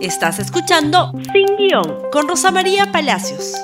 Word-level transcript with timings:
Estás 0.00 0.38
escuchando 0.38 1.12
Sin 1.32 1.56
Guión 1.56 2.08
con 2.12 2.28
Rosa 2.28 2.52
María 2.52 2.92
Palacios. 2.92 3.54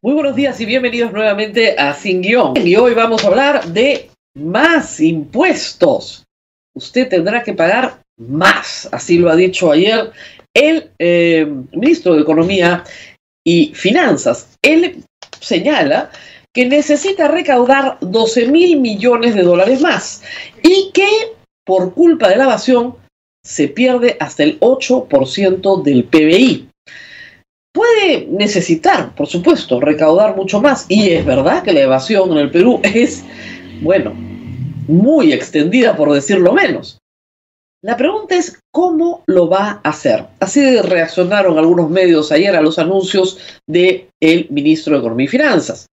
Muy 0.00 0.14
buenos 0.14 0.34
días 0.34 0.58
y 0.58 0.64
bienvenidos 0.64 1.12
nuevamente 1.12 1.78
a 1.78 1.92
Sin 1.92 2.22
Guión. 2.22 2.54
Y 2.56 2.76
hoy 2.76 2.94
vamos 2.94 3.22
a 3.22 3.26
hablar 3.26 3.66
de 3.66 4.08
más 4.34 4.98
impuestos. 5.00 6.24
Usted 6.74 7.10
tendrá 7.10 7.42
que 7.42 7.52
pagar 7.52 8.00
más, 8.16 8.88
así 8.90 9.18
lo 9.18 9.28
ha 9.28 9.36
dicho 9.36 9.70
ayer 9.70 10.12
el 10.54 10.90
eh, 10.98 11.46
ministro 11.72 12.14
de 12.14 12.22
Economía 12.22 12.82
y 13.44 13.74
Finanzas. 13.74 14.56
Él 14.62 15.04
señala 15.40 16.10
que 16.54 16.64
necesita 16.64 17.28
recaudar 17.28 17.98
12 18.00 18.48
mil 18.48 18.80
millones 18.80 19.34
de 19.34 19.42
dólares 19.42 19.82
más 19.82 20.22
y 20.62 20.90
que 20.94 21.06
por 21.66 21.92
culpa 21.92 22.30
de 22.30 22.36
la 22.36 22.44
evasión 22.44 22.96
se 23.44 23.68
pierde 23.68 24.16
hasta 24.20 24.42
el 24.42 24.58
8% 24.60 25.82
del 25.82 26.04
PBI. 26.04 26.68
Puede 27.72 28.26
necesitar, 28.26 29.14
por 29.14 29.26
supuesto, 29.26 29.80
recaudar 29.80 30.36
mucho 30.36 30.60
más. 30.60 30.86
Y 30.88 31.10
es 31.10 31.24
verdad 31.24 31.62
que 31.62 31.72
la 31.72 31.80
evasión 31.80 32.32
en 32.32 32.38
el 32.38 32.50
Perú 32.50 32.80
es, 32.82 33.24
bueno, 33.80 34.12
muy 34.88 35.32
extendida, 35.32 35.96
por 35.96 36.12
decirlo 36.12 36.52
menos. 36.52 36.98
La 37.82 37.96
pregunta 37.96 38.36
es 38.36 38.60
cómo 38.70 39.24
lo 39.26 39.48
va 39.48 39.80
a 39.82 39.88
hacer. 39.88 40.26
Así 40.38 40.80
reaccionaron 40.82 41.58
algunos 41.58 41.88
medios 41.88 42.30
ayer 42.30 42.54
a 42.54 42.60
los 42.60 42.78
anuncios 42.78 43.38
del 43.66 44.08
el 44.20 44.48
ministro 44.50 44.92
de 44.92 45.00
Economía 45.00 45.24
y 45.24 45.28
Finanzas. 45.28 45.86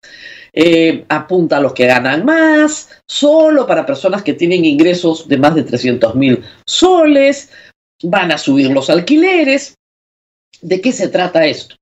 Eh, 0.53 1.05
apunta 1.09 1.59
a 1.59 1.61
los 1.61 1.75
que 1.75 1.87
ganan 1.87 2.25
más, 2.25 2.89
solo 3.07 3.67
para 3.67 3.87
personas 3.87 4.25
que 4.25 4.33
tienen 4.33 4.65
ingresos 4.65 5.29
de 5.29 5.37
más 5.37 5.55
de 5.55 5.62
300 5.62 6.15
mil 6.17 6.43
soles, 6.67 7.51
van 8.03 8.33
a 8.33 8.39
subir 8.39 8.71
los 8.71 8.91
alquileres. 8.91 9.75
¿De 10.61 10.81
qué 10.81 10.91
se 10.91 11.09
trata 11.09 11.47
esto? 11.47 11.77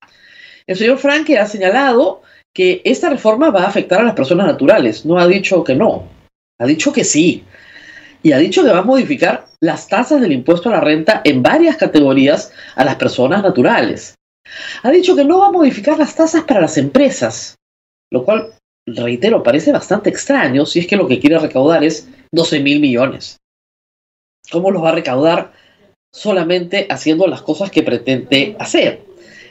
El 0.66 0.76
señor 0.76 0.98
Franke 0.98 1.38
ha 1.38 1.46
señalado 1.46 2.22
que 2.52 2.82
esta 2.84 3.08
reforma 3.08 3.50
va 3.50 3.62
a 3.62 3.68
afectar 3.68 4.00
a 4.00 4.04
las 4.04 4.14
personas 4.14 4.46
naturales. 4.46 5.06
No 5.06 5.18
ha 5.18 5.26
dicho 5.26 5.64
que 5.64 5.74
no, 5.74 6.08
ha 6.58 6.66
dicho 6.66 6.92
que 6.92 7.04
sí. 7.04 7.44
Y 8.24 8.32
ha 8.32 8.38
dicho 8.38 8.64
que 8.64 8.72
va 8.72 8.78
a 8.78 8.84
modificar 8.84 9.44
las 9.60 9.86
tasas 9.86 10.18
del 10.18 10.32
impuesto 10.32 10.70
a 10.70 10.72
la 10.72 10.80
renta 10.80 11.20
en 11.24 11.42
varias 11.42 11.76
categorías 11.76 12.52
a 12.74 12.82
las 12.82 12.96
personas 12.96 13.42
naturales. 13.42 14.14
Ha 14.82 14.90
dicho 14.90 15.14
que 15.14 15.26
no 15.26 15.40
va 15.40 15.48
a 15.48 15.52
modificar 15.52 15.98
las 15.98 16.16
tasas 16.16 16.44
para 16.44 16.62
las 16.62 16.78
empresas, 16.78 17.56
lo 18.10 18.24
cual 18.24 18.54
reitero, 18.86 19.42
parece 19.42 19.72
bastante 19.72 20.08
extraño 20.08 20.64
si 20.64 20.78
es 20.78 20.86
que 20.86 20.96
lo 20.96 21.06
que 21.06 21.18
quiere 21.18 21.38
recaudar 21.38 21.84
es 21.84 22.08
12 22.32 22.60
mil 22.60 22.80
millones. 22.80 23.36
¿Cómo 24.50 24.70
los 24.70 24.82
va 24.82 24.88
a 24.88 24.94
recaudar 24.94 25.52
solamente 26.10 26.86
haciendo 26.88 27.26
las 27.26 27.42
cosas 27.42 27.70
que 27.70 27.82
pretende 27.82 28.56
hacer? 28.58 29.02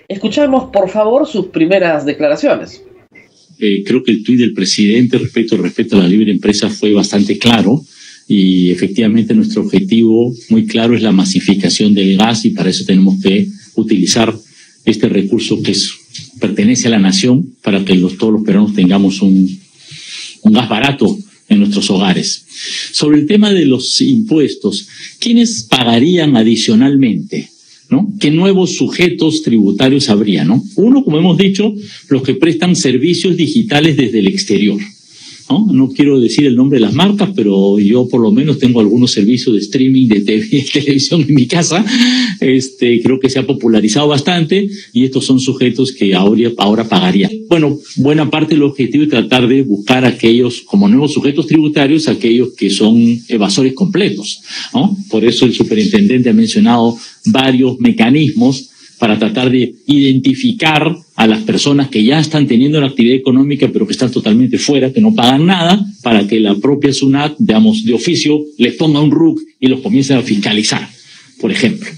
Escuchamos, 0.07 0.71
por 0.71 0.89
favor, 0.89 1.27
sus 1.27 1.47
primeras 1.47 2.07
declaraciones. 2.07 2.83
Eh, 3.59 3.83
creo 3.85 4.03
que 4.03 4.11
el 4.11 4.23
tuit 4.23 4.39
del 4.39 4.53
presidente 4.53 5.19
respecto, 5.19 5.57
respecto 5.57 5.95
a 5.95 5.99
la 5.99 6.07
libre 6.07 6.31
empresa 6.31 6.71
fue 6.71 6.91
bastante 6.91 7.37
claro 7.37 7.79
y 8.35 8.71
efectivamente 8.71 9.35
nuestro 9.35 9.61
objetivo 9.61 10.33
muy 10.49 10.65
claro 10.65 10.95
es 10.95 11.03
la 11.03 11.11
masificación 11.11 11.93
del 11.93 12.17
gas 12.17 12.45
y 12.45 12.49
para 12.49 12.71
eso 12.71 12.83
tenemos 12.83 13.21
que 13.21 13.47
utilizar 13.75 14.35
este 14.85 15.07
recurso 15.07 15.61
que 15.61 15.75
pertenece 16.39 16.87
a 16.87 16.91
la 16.91 16.99
nación 16.99 17.53
para 17.61 17.85
que 17.85 17.93
los, 17.93 18.17
todos 18.17 18.33
los 18.33 18.43
peruanos 18.43 18.73
tengamos 18.73 19.21
un, 19.21 19.59
un 20.41 20.51
gas 20.51 20.67
barato 20.67 21.15
en 21.47 21.59
nuestros 21.59 21.87
hogares. 21.91 22.43
Sobre 22.91 23.19
el 23.19 23.27
tema 23.27 23.53
de 23.53 23.67
los 23.67 24.01
impuestos, 24.01 24.87
¿quiénes 25.19 25.67
pagarían 25.69 26.35
adicionalmente? 26.35 27.51
¿No? 27.91 28.11
¿Qué 28.19 28.31
nuevos 28.31 28.77
sujetos 28.77 29.43
tributarios 29.43 30.09
habría? 30.09 30.43
¿no? 30.43 30.63
Uno, 30.75 31.03
como 31.03 31.19
hemos 31.19 31.37
dicho, 31.37 31.71
los 32.09 32.23
que 32.23 32.33
prestan 32.33 32.75
servicios 32.75 33.37
digitales 33.37 33.95
desde 33.95 34.19
el 34.19 34.27
exterior. 34.27 34.79
¿No? 35.71 35.89
quiero 35.89 36.19
decir 36.19 36.45
el 36.45 36.55
nombre 36.55 36.79
de 36.79 36.85
las 36.85 36.93
marcas, 36.93 37.29
pero 37.35 37.79
yo 37.79 38.07
por 38.07 38.21
lo 38.21 38.31
menos 38.31 38.59
tengo 38.59 38.79
algunos 38.79 39.11
servicios 39.11 39.55
de 39.55 39.61
streaming 39.61 40.07
de, 40.09 40.21
televisión 40.21 41.25
en 41.27 41.35
mi 41.35 41.47
casa. 41.47 41.85
Este, 42.39 43.01
creo 43.01 43.19
que 43.19 43.29
se 43.29 43.39
ha 43.39 43.47
popularizado 43.47 44.07
bastante 44.07 44.67
y 44.91 45.03
estos 45.03 45.25
son 45.25 45.39
sujetos 45.39 45.91
que 45.91 46.13
ahora, 46.13 46.51
ahora 46.57 46.87
pagarían. 46.87 47.31
Bueno, 47.47 47.79
buena 47.97 48.29
parte 48.29 48.55
del 48.55 48.63
objetivo 48.63 49.03
es 49.03 49.09
tratar 49.09 49.47
de 49.47 49.61
buscar 49.61 50.05
aquellos, 50.05 50.61
como 50.61 50.87
nuevos 50.87 51.13
sujetos 51.13 51.47
tributarios, 51.47 52.07
aquellos 52.07 52.53
que 52.53 52.69
son 52.69 53.19
evasores 53.27 53.73
completos. 53.73 54.41
¿no? 54.73 54.97
Por 55.09 55.23
eso 55.23 55.45
el 55.45 55.53
superintendente 55.53 56.29
ha 56.29 56.33
mencionado 56.33 56.97
varios 57.25 57.79
mecanismos 57.79 58.69
para 58.99 59.19
tratar 59.19 59.49
de 59.49 59.75
identificar 59.87 60.95
a 61.15 61.27
las 61.27 61.41
personas 61.43 61.89
que 61.89 62.03
ya 62.03 62.19
están 62.19 62.47
teniendo 62.47 62.79
la 62.79 62.87
actividad 62.87 63.15
económica 63.15 63.69
pero 63.71 63.85
que 63.85 63.93
están 63.93 64.11
totalmente 64.11 64.57
fuera, 64.57 64.91
que 64.91 65.01
no 65.01 65.13
pagan 65.13 65.45
nada, 65.45 65.85
para 66.01 66.27
que 66.27 66.39
la 66.39 66.55
propia 66.55 66.93
SUNAT, 66.93 67.35
digamos, 67.37 67.83
de 67.83 67.93
oficio, 67.93 68.41
les 68.57 68.73
ponga 68.75 69.01
un 69.01 69.11
RUC 69.11 69.41
y 69.59 69.67
los 69.67 69.81
comience 69.81 70.13
a 70.13 70.21
fiscalizar, 70.21 70.89
por 71.39 71.51
ejemplo. 71.51 71.89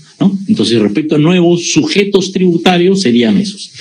Entonces, 0.47 0.79
respecto 0.79 1.15
a 1.15 1.19
nuevos 1.19 1.71
sujetos 1.71 2.31
tributarios, 2.31 3.01
serían 3.01 3.37
esos. 3.37 3.71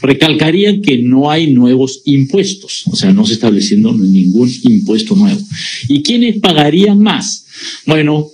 Recalcarían 0.00 0.80
que 0.80 0.98
no 0.98 1.30
hay 1.30 1.52
nuevos 1.52 2.02
impuestos, 2.04 2.84
o 2.86 2.96
sea, 2.96 3.12
no 3.12 3.24
se 3.26 3.34
está 3.34 3.46
estableciendo 3.46 3.92
ningún 3.92 4.50
impuesto 4.62 5.14
nuevo. 5.14 5.40
¿Y 5.88 6.02
quiénes 6.02 6.38
pagarían 6.38 6.98
más? 6.98 7.46
Bueno, 7.86 8.30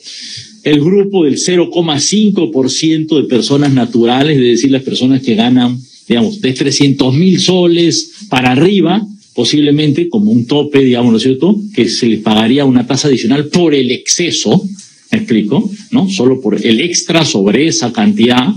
el 0.65 0.81
grupo 0.81 1.25
del 1.25 1.37
0,5% 1.37 3.23
de 3.23 3.28
personas 3.28 3.73
naturales, 3.73 4.37
es 4.37 4.45
decir, 4.45 4.71
las 4.71 4.83
personas 4.83 5.23
que 5.23 5.34
ganan, 5.34 5.78
digamos, 6.09 6.41
de 6.41 6.53
300 6.53 7.15
mil 7.15 7.41
soles 7.41 8.12
para 8.28 8.53
arriba, 8.53 9.05
posiblemente 9.34 10.09
como 10.09 10.31
un 10.31 10.47
tope, 10.47 10.84
digamos, 10.84 11.11
¿no 11.11 11.17
es 11.17 11.23
cierto?, 11.25 11.59
que 11.75 11.89
se 11.89 12.06
les 12.06 12.21
pagaría 12.21 12.65
una 12.65 12.87
tasa 12.87 13.09
adicional 13.09 13.47
por 13.49 13.75
el 13.75 13.91
exceso, 13.91 14.62
¿me 15.11 15.19
explico? 15.19 15.71
¿No? 15.91 16.09
Solo 16.09 16.41
por 16.41 16.55
el 16.65 16.81
extra 16.81 17.25
sobre 17.25 17.67
esa 17.67 17.93
cantidad. 17.93 18.49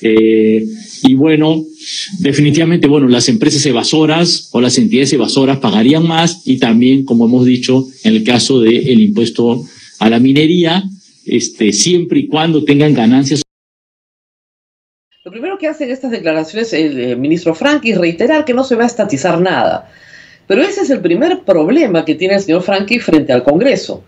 Eh, 0.00 0.64
y 1.02 1.14
bueno, 1.14 1.64
definitivamente, 2.20 2.88
bueno, 2.88 3.08
las 3.08 3.28
empresas 3.28 3.64
evasoras 3.66 4.48
o 4.52 4.60
las 4.60 4.78
entidades 4.78 5.12
evasoras 5.12 5.58
pagarían 5.58 6.06
más 6.06 6.42
y 6.46 6.56
también, 6.56 7.04
como 7.04 7.26
hemos 7.26 7.44
dicho, 7.44 7.86
en 8.04 8.14
el 8.14 8.24
caso 8.24 8.60
del 8.60 9.00
impuesto 9.00 9.64
a 9.98 10.08
la 10.08 10.18
minería, 10.20 10.88
este, 11.26 11.72
siempre 11.72 12.20
y 12.20 12.28
cuando 12.28 12.64
tengan 12.64 12.94
ganancias. 12.94 13.42
Lo 15.24 15.30
primero 15.30 15.56
que 15.56 15.68
hacen 15.68 15.90
estas 15.90 16.10
declaraciones 16.10 16.72
el 16.74 17.00
eh, 17.00 17.16
ministro 17.16 17.54
Frank 17.54 17.82
es 17.84 17.96
reiterar 17.96 18.44
que 18.44 18.52
no 18.52 18.62
se 18.62 18.76
va 18.76 18.84
a 18.84 18.86
estatizar 18.86 19.40
nada. 19.40 19.90
Pero 20.46 20.62
ese 20.62 20.82
es 20.82 20.90
el 20.90 21.00
primer 21.00 21.40
problema 21.44 22.04
que 22.04 22.14
tiene 22.14 22.34
el 22.34 22.40
señor 22.40 22.62
Frankie 22.62 23.00
frente 23.00 23.32
al 23.32 23.42
Congreso. 23.42 24.04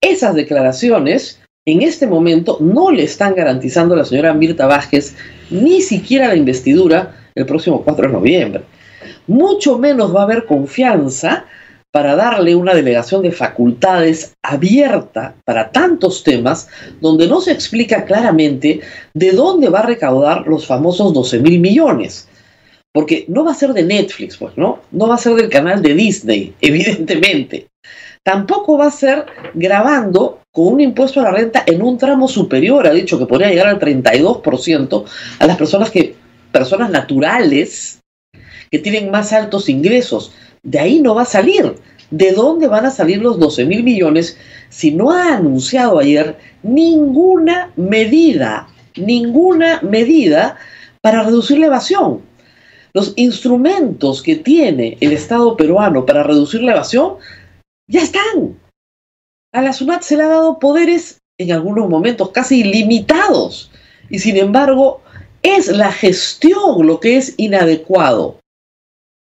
Esas 0.00 0.34
declaraciones 0.34 1.40
en 1.66 1.82
este 1.82 2.06
momento 2.06 2.58
no 2.60 2.90
le 2.90 3.02
están 3.02 3.34
garantizando 3.34 3.94
a 3.94 3.98
la 3.98 4.04
señora 4.04 4.32
Mirta 4.32 4.66
Vázquez 4.66 5.16
ni 5.50 5.82
siquiera 5.82 6.28
la 6.28 6.36
investidura 6.36 7.16
el 7.34 7.46
próximo 7.46 7.82
4 7.82 8.06
de 8.06 8.12
noviembre. 8.12 8.62
Mucho 9.26 9.78
menos 9.78 10.14
va 10.14 10.20
a 10.20 10.24
haber 10.24 10.46
confianza 10.46 11.46
para 11.92 12.14
darle 12.14 12.54
una 12.54 12.74
delegación 12.74 13.22
de 13.22 13.32
facultades 13.32 14.34
abierta 14.42 15.34
para 15.44 15.70
tantos 15.70 16.22
temas 16.22 16.68
donde 17.00 17.26
no 17.26 17.40
se 17.40 17.52
explica 17.52 18.04
claramente 18.04 18.80
de 19.12 19.32
dónde 19.32 19.68
va 19.68 19.80
a 19.80 19.86
recaudar 19.86 20.46
los 20.46 20.66
famosos 20.66 21.12
12 21.12 21.40
mil 21.40 21.60
millones. 21.60 22.28
Porque 22.92 23.24
no 23.28 23.44
va 23.44 23.52
a 23.52 23.54
ser 23.54 23.72
de 23.72 23.84
Netflix, 23.84 24.36
pues, 24.36 24.56
¿no? 24.56 24.80
No 24.90 25.06
va 25.06 25.14
a 25.14 25.18
ser 25.18 25.34
del 25.34 25.48
canal 25.48 25.80
de 25.80 25.94
Disney, 25.94 26.54
evidentemente. 26.60 27.68
Tampoco 28.24 28.76
va 28.76 28.86
a 28.86 28.92
ser 28.92 29.26
grabando 29.54 30.40
con 30.52 30.74
un 30.74 30.80
impuesto 30.80 31.20
a 31.20 31.24
la 31.24 31.30
renta 31.30 31.62
en 31.66 31.82
un 31.82 31.96
tramo 31.96 32.28
superior, 32.28 32.86
ha 32.86 32.92
dicho 32.92 33.18
que 33.18 33.26
podría 33.26 33.48
llegar 33.48 33.68
al 33.68 33.78
32% 33.78 35.04
a 35.38 35.46
las 35.46 35.56
personas 35.56 35.90
que 35.90 36.16
personas 36.52 36.90
naturales 36.90 38.00
que 38.70 38.78
tienen 38.78 39.10
más 39.10 39.32
altos 39.32 39.68
ingresos 39.68 40.32
de 40.62 40.78
ahí 40.78 41.00
no 41.00 41.14
va 41.14 41.22
a 41.22 41.26
salir. 41.26 41.74
¿De 42.10 42.32
dónde 42.32 42.66
van 42.66 42.86
a 42.86 42.90
salir 42.90 43.18
los 43.18 43.38
12 43.38 43.66
mil 43.66 43.84
millones 43.84 44.36
si 44.68 44.90
no 44.90 45.12
ha 45.12 45.36
anunciado 45.36 45.98
ayer 46.00 46.36
ninguna 46.62 47.72
medida, 47.76 48.68
ninguna 48.96 49.80
medida 49.82 50.56
para 51.00 51.22
reducir 51.22 51.58
la 51.58 51.66
evasión? 51.66 52.22
Los 52.92 53.12
instrumentos 53.14 54.22
que 54.22 54.34
tiene 54.34 54.98
el 55.00 55.12
Estado 55.12 55.56
peruano 55.56 56.04
para 56.04 56.24
reducir 56.24 56.62
la 56.62 56.72
evasión 56.72 57.14
ya 57.88 58.02
están. 58.02 58.58
A 59.52 59.62
la 59.62 59.72
SUNAT 59.72 60.02
se 60.02 60.16
le 60.16 60.24
ha 60.24 60.28
dado 60.28 60.58
poderes 60.58 61.18
en 61.38 61.52
algunos 61.52 61.88
momentos 61.88 62.30
casi 62.30 62.60
ilimitados 62.60 63.70
y 64.08 64.18
sin 64.18 64.36
embargo 64.36 65.00
es 65.42 65.68
la 65.68 65.90
gestión 65.92 66.86
lo 66.86 67.00
que 67.00 67.16
es 67.16 67.34
inadecuado 67.36 68.40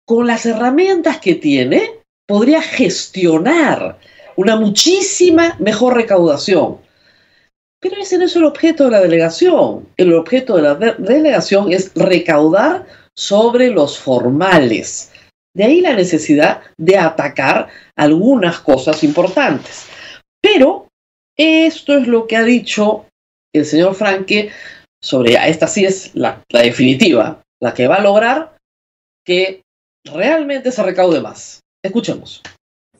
con 0.06 0.26
las 0.26 0.46
herramientas 0.46 1.18
que 1.18 1.34
tiene, 1.34 1.90
podría 2.26 2.62
gestionar 2.62 3.98
una 4.36 4.56
muchísima 4.56 5.56
mejor 5.58 5.94
recaudación. 5.94 6.78
Pero 7.80 7.96
ese 8.00 8.18
no 8.18 8.24
es 8.24 8.34
el 8.36 8.44
objeto 8.44 8.84
de 8.84 8.90
la 8.90 9.00
delegación. 9.00 9.88
El 9.96 10.14
objeto 10.14 10.56
de 10.56 10.62
la 10.62 10.74
de 10.74 10.94
delegación 10.98 11.72
es 11.72 11.92
recaudar 11.94 12.86
sobre 13.16 13.70
los 13.70 13.98
formales. 13.98 15.12
De 15.54 15.64
ahí 15.64 15.80
la 15.80 15.94
necesidad 15.94 16.62
de 16.78 16.96
atacar 16.98 17.68
algunas 17.96 18.58
cosas 18.60 19.04
importantes. 19.04 19.86
Pero 20.42 20.88
esto 21.36 21.96
es 21.96 22.06
lo 22.06 22.26
que 22.26 22.36
ha 22.36 22.42
dicho 22.42 23.06
el 23.54 23.64
señor 23.64 23.94
Franke 23.94 24.50
sobre, 25.02 25.34
esta 25.48 25.66
sí 25.66 25.84
es 25.84 26.14
la, 26.14 26.42
la 26.50 26.62
definitiva, 26.62 27.42
la 27.62 27.74
que 27.74 27.86
va 27.86 27.96
a 27.96 28.02
lograr 28.02 28.56
que 29.24 29.63
realmente 30.04 30.70
se 30.70 30.82
recaude 30.82 31.20
más. 31.20 31.60
Escuchemos. 31.82 32.42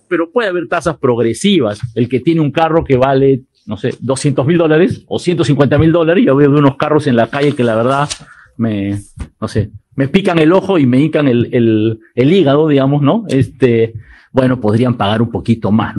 Pero 0.09 0.31
puede 0.31 0.49
haber 0.49 0.69
tasas 0.69 0.99
progresivas. 0.99 1.81
El 1.95 2.09
que 2.09 2.21
tiene 2.21 2.41
un 2.41 2.51
carro 2.51 2.85
que 2.85 2.97
vale 2.97 3.45
no 3.67 3.77
sé, 3.77 3.95
200 4.01 4.47
mil 4.47 4.59
dólares 4.59 5.05
o 5.07 5.19
150 5.19 5.79
mil 5.79 5.93
dólares. 5.93 6.25
Yo 6.27 6.37
veo 6.37 6.51
unos 6.51 6.77
carros 6.77 7.07
en 7.07 7.17
la 7.17 7.29
calle 7.29 7.55
que 7.55 7.65
la 7.65 7.77
verdad 7.77 8.09
me, 8.57 9.01
no 9.41 9.49
sé, 9.49 9.71
me 9.95 10.09
pican 10.09 10.39
el 10.39 10.53
ojo 10.53 10.79
y 10.79 10.87
me 10.87 11.01
hincan 11.01 11.29
el, 11.29 11.55
el, 11.55 12.01
el 12.15 12.33
hígado, 12.33 12.69
digamos, 12.69 13.03
¿no? 13.03 13.25
Este, 13.29 13.95
bueno, 14.33 14.61
podrían 14.61 14.97
pagar 14.97 15.23
un 15.23 15.31
poquito 15.31 15.73
más. 15.73 15.97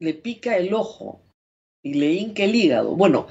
Le 0.00 0.14
pica 0.14 0.56
el 0.56 0.72
ojo 0.72 1.22
y 1.82 1.94
le 1.94 2.12
hinca 2.12 2.44
el 2.44 2.54
hígado. 2.54 2.94
Bueno, 2.94 3.26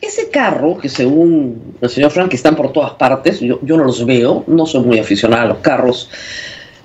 ese 0.00 0.30
carro, 0.30 0.78
que 0.78 0.88
según 0.88 1.76
el 1.80 1.88
señor 1.88 2.10
Frank 2.10 2.34
están 2.34 2.56
por 2.56 2.72
todas 2.72 2.94
partes, 2.94 3.40
yo, 3.40 3.60
yo 3.62 3.76
no 3.76 3.84
los 3.84 4.04
veo, 4.04 4.44
no 4.46 4.66
soy 4.66 4.84
muy 4.84 4.98
aficionado 4.98 5.42
a 5.42 5.48
los 5.48 5.58
carros. 5.58 6.10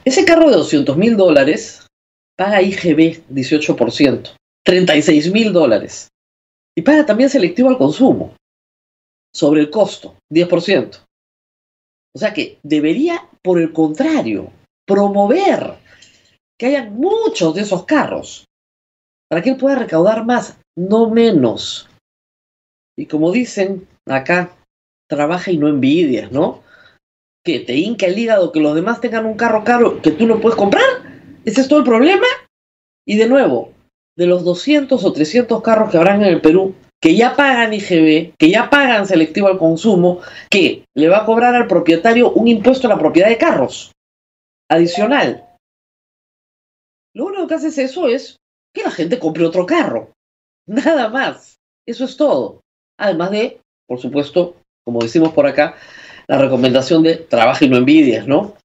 Ese 0.05 0.23
carro 0.23 0.49
de 0.49 0.57
200 0.57 0.95
mil 0.95 1.17
dólares 1.17 1.87
paga 2.37 2.61
IGB 2.61 3.23
18%, 3.29 4.35
36 4.63 5.31
mil 5.31 5.51
dólares. 5.51 6.09
Y 6.77 6.83
paga 6.83 7.05
también 7.05 7.29
selectivo 7.29 7.69
al 7.69 7.77
consumo, 7.79 8.35
sobre 9.33 9.61
el 9.61 9.71
costo, 9.71 10.15
10%. 10.31 10.99
O 12.15 12.19
sea 12.19 12.33
que 12.33 12.59
debería, 12.61 13.27
por 13.41 13.59
el 13.59 13.73
contrario, 13.73 14.51
promover 14.85 15.73
que 16.57 16.67
haya 16.67 16.85
muchos 16.85 17.55
de 17.55 17.61
esos 17.61 17.85
carros, 17.85 18.45
para 19.29 19.41
que 19.41 19.49
él 19.51 19.57
pueda 19.57 19.75
recaudar 19.75 20.25
más, 20.25 20.57
no 20.77 21.09
menos. 21.09 21.89
Y 22.95 23.07
como 23.07 23.31
dicen 23.31 23.88
acá, 24.06 24.56
trabaja 25.09 25.51
y 25.51 25.57
no 25.57 25.68
envidias, 25.68 26.31
¿no? 26.31 26.63
Que 27.44 27.59
te 27.59 27.75
hinca 27.75 28.06
el 28.06 28.18
hígado 28.18 28.51
que 28.51 28.59
los 28.59 28.75
demás 28.75 29.01
tengan 29.01 29.25
un 29.25 29.35
carro 29.35 29.63
caro 29.63 30.01
que 30.01 30.12
tú 30.12 30.25
no 30.25 30.39
puedes 30.39 30.57
comprar. 30.57 30.85
¿Ese 31.44 31.62
es 31.62 31.68
todo 31.68 31.79
el 31.79 31.85
problema? 31.85 32.27
Y 33.06 33.18
de 33.18 33.27
nuevo, 33.27 33.74
de 34.18 34.27
los 34.27 34.44
200 34.44 35.03
o 35.03 35.13
300 35.13 35.62
carros 35.62 35.89
que 35.89 35.97
habrán 35.97 36.21
en 36.21 36.27
el 36.27 36.41
Perú, 36.41 36.75
que 37.01 37.15
ya 37.15 37.35
pagan 37.35 37.73
IGB, 37.73 38.35
que 38.38 38.50
ya 38.50 38.69
pagan 38.69 39.07
selectivo 39.07 39.47
al 39.47 39.57
consumo, 39.57 40.19
que 40.50 40.85
le 40.95 41.09
va 41.09 41.19
a 41.19 41.25
cobrar 41.25 41.56
al 41.56 41.68
propietario 41.68 42.31
un 42.31 42.47
impuesto 42.47 42.88
a 42.88 42.89
la 42.89 43.00
propiedad 43.00 43.30
de 43.30 43.38
carros 43.38 43.91
adicional. 44.69 45.45
Lo 47.13 47.25
único 47.25 47.47
que 47.47 47.56
hace 47.56 47.83
eso 47.83 48.07
es 48.07 48.38
que 48.73 48.83
la 48.83 48.91
gente 48.91 49.19
compre 49.19 49.45
otro 49.45 49.65
carro. 49.65 50.12
Nada 50.67 51.09
más. 51.09 51.57
Eso 51.85 52.05
es 52.05 52.17
todo. 52.17 52.61
Además 52.99 53.31
de, 53.31 53.59
por 53.87 53.99
supuesto, 53.99 54.55
como 54.83 55.01
decimos 55.01 55.33
por 55.33 55.47
acá, 55.47 55.75
la 56.27 56.37
recomendación 56.37 57.03
de 57.03 57.15
trabaja 57.15 57.65
y 57.65 57.69
no 57.69 57.77
envidias, 57.77 58.27
¿no? 58.27 58.55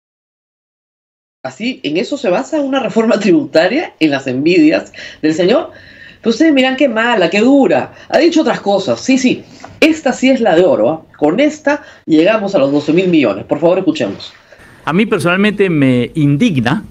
Así, 1.44 1.80
en 1.82 1.96
eso 1.96 2.16
se 2.16 2.30
basa 2.30 2.60
una 2.60 2.80
reforma 2.80 3.18
tributaria, 3.18 3.94
en 4.00 4.10
las 4.10 4.26
envidias 4.26 4.92
del 5.22 5.34
señor. 5.34 5.70
Pero 6.20 6.30
ustedes 6.30 6.52
miran 6.52 6.76
qué 6.76 6.88
mala, 6.88 7.30
qué 7.30 7.40
dura. 7.40 7.92
Ha 8.08 8.18
dicho 8.18 8.42
otras 8.42 8.60
cosas. 8.60 9.00
Sí, 9.00 9.18
sí, 9.18 9.44
esta 9.80 10.12
sí 10.12 10.30
es 10.30 10.40
la 10.40 10.54
de 10.54 10.64
oro. 10.64 11.06
¿eh? 11.08 11.16
Con 11.16 11.40
esta 11.40 11.82
llegamos 12.06 12.54
a 12.54 12.58
los 12.58 12.70
12 12.70 12.92
mil 12.92 13.08
millones. 13.08 13.44
Por 13.44 13.58
favor, 13.58 13.78
escuchemos. 13.78 14.32
A 14.84 14.92
mí 14.92 15.06
personalmente 15.06 15.68
me 15.68 16.10
indigna 16.14 16.84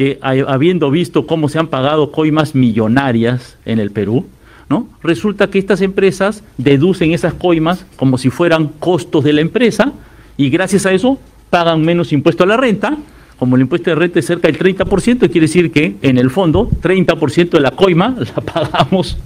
que 0.00 0.18
habiendo 0.22 0.90
visto 0.90 1.26
cómo 1.26 1.50
se 1.50 1.58
han 1.58 1.66
pagado 1.66 2.10
coimas 2.10 2.54
millonarias 2.54 3.58
en 3.66 3.78
el 3.78 3.90
Perú, 3.90 4.24
¿no? 4.70 4.88
Resulta 5.02 5.50
que 5.50 5.58
estas 5.58 5.82
empresas 5.82 6.42
deducen 6.56 7.12
esas 7.12 7.34
coimas 7.34 7.84
como 7.96 8.16
si 8.16 8.30
fueran 8.30 8.68
costos 8.78 9.24
de 9.24 9.34
la 9.34 9.42
empresa 9.42 9.92
y 10.38 10.48
gracias 10.48 10.86
a 10.86 10.92
eso 10.92 11.18
pagan 11.50 11.82
menos 11.82 12.14
impuesto 12.14 12.44
a 12.44 12.46
la 12.46 12.56
renta 12.56 12.96
como 13.38 13.56
el 13.56 13.62
impuesto 13.62 13.90
de 13.90 13.96
renta 13.96 14.20
es 14.20 14.24
cerca 14.24 14.48
del 14.48 14.58
30%, 14.58 15.18
quiere 15.18 15.40
decir 15.40 15.70
que 15.70 15.96
en 16.00 16.16
el 16.16 16.30
fondo 16.30 16.70
30% 16.70 17.50
de 17.50 17.60
la 17.60 17.72
coima 17.72 18.16
la 18.34 18.40
pagamos 18.40 19.18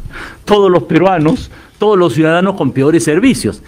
todos 0.45 0.73
los 0.73 0.83
peruanos, 0.83 1.53
todos 1.85 1.99
los 1.99 2.15
ciudadanos 2.15 2.55
con 2.55 2.73
peores 2.73 3.05
servicios. 3.05 3.63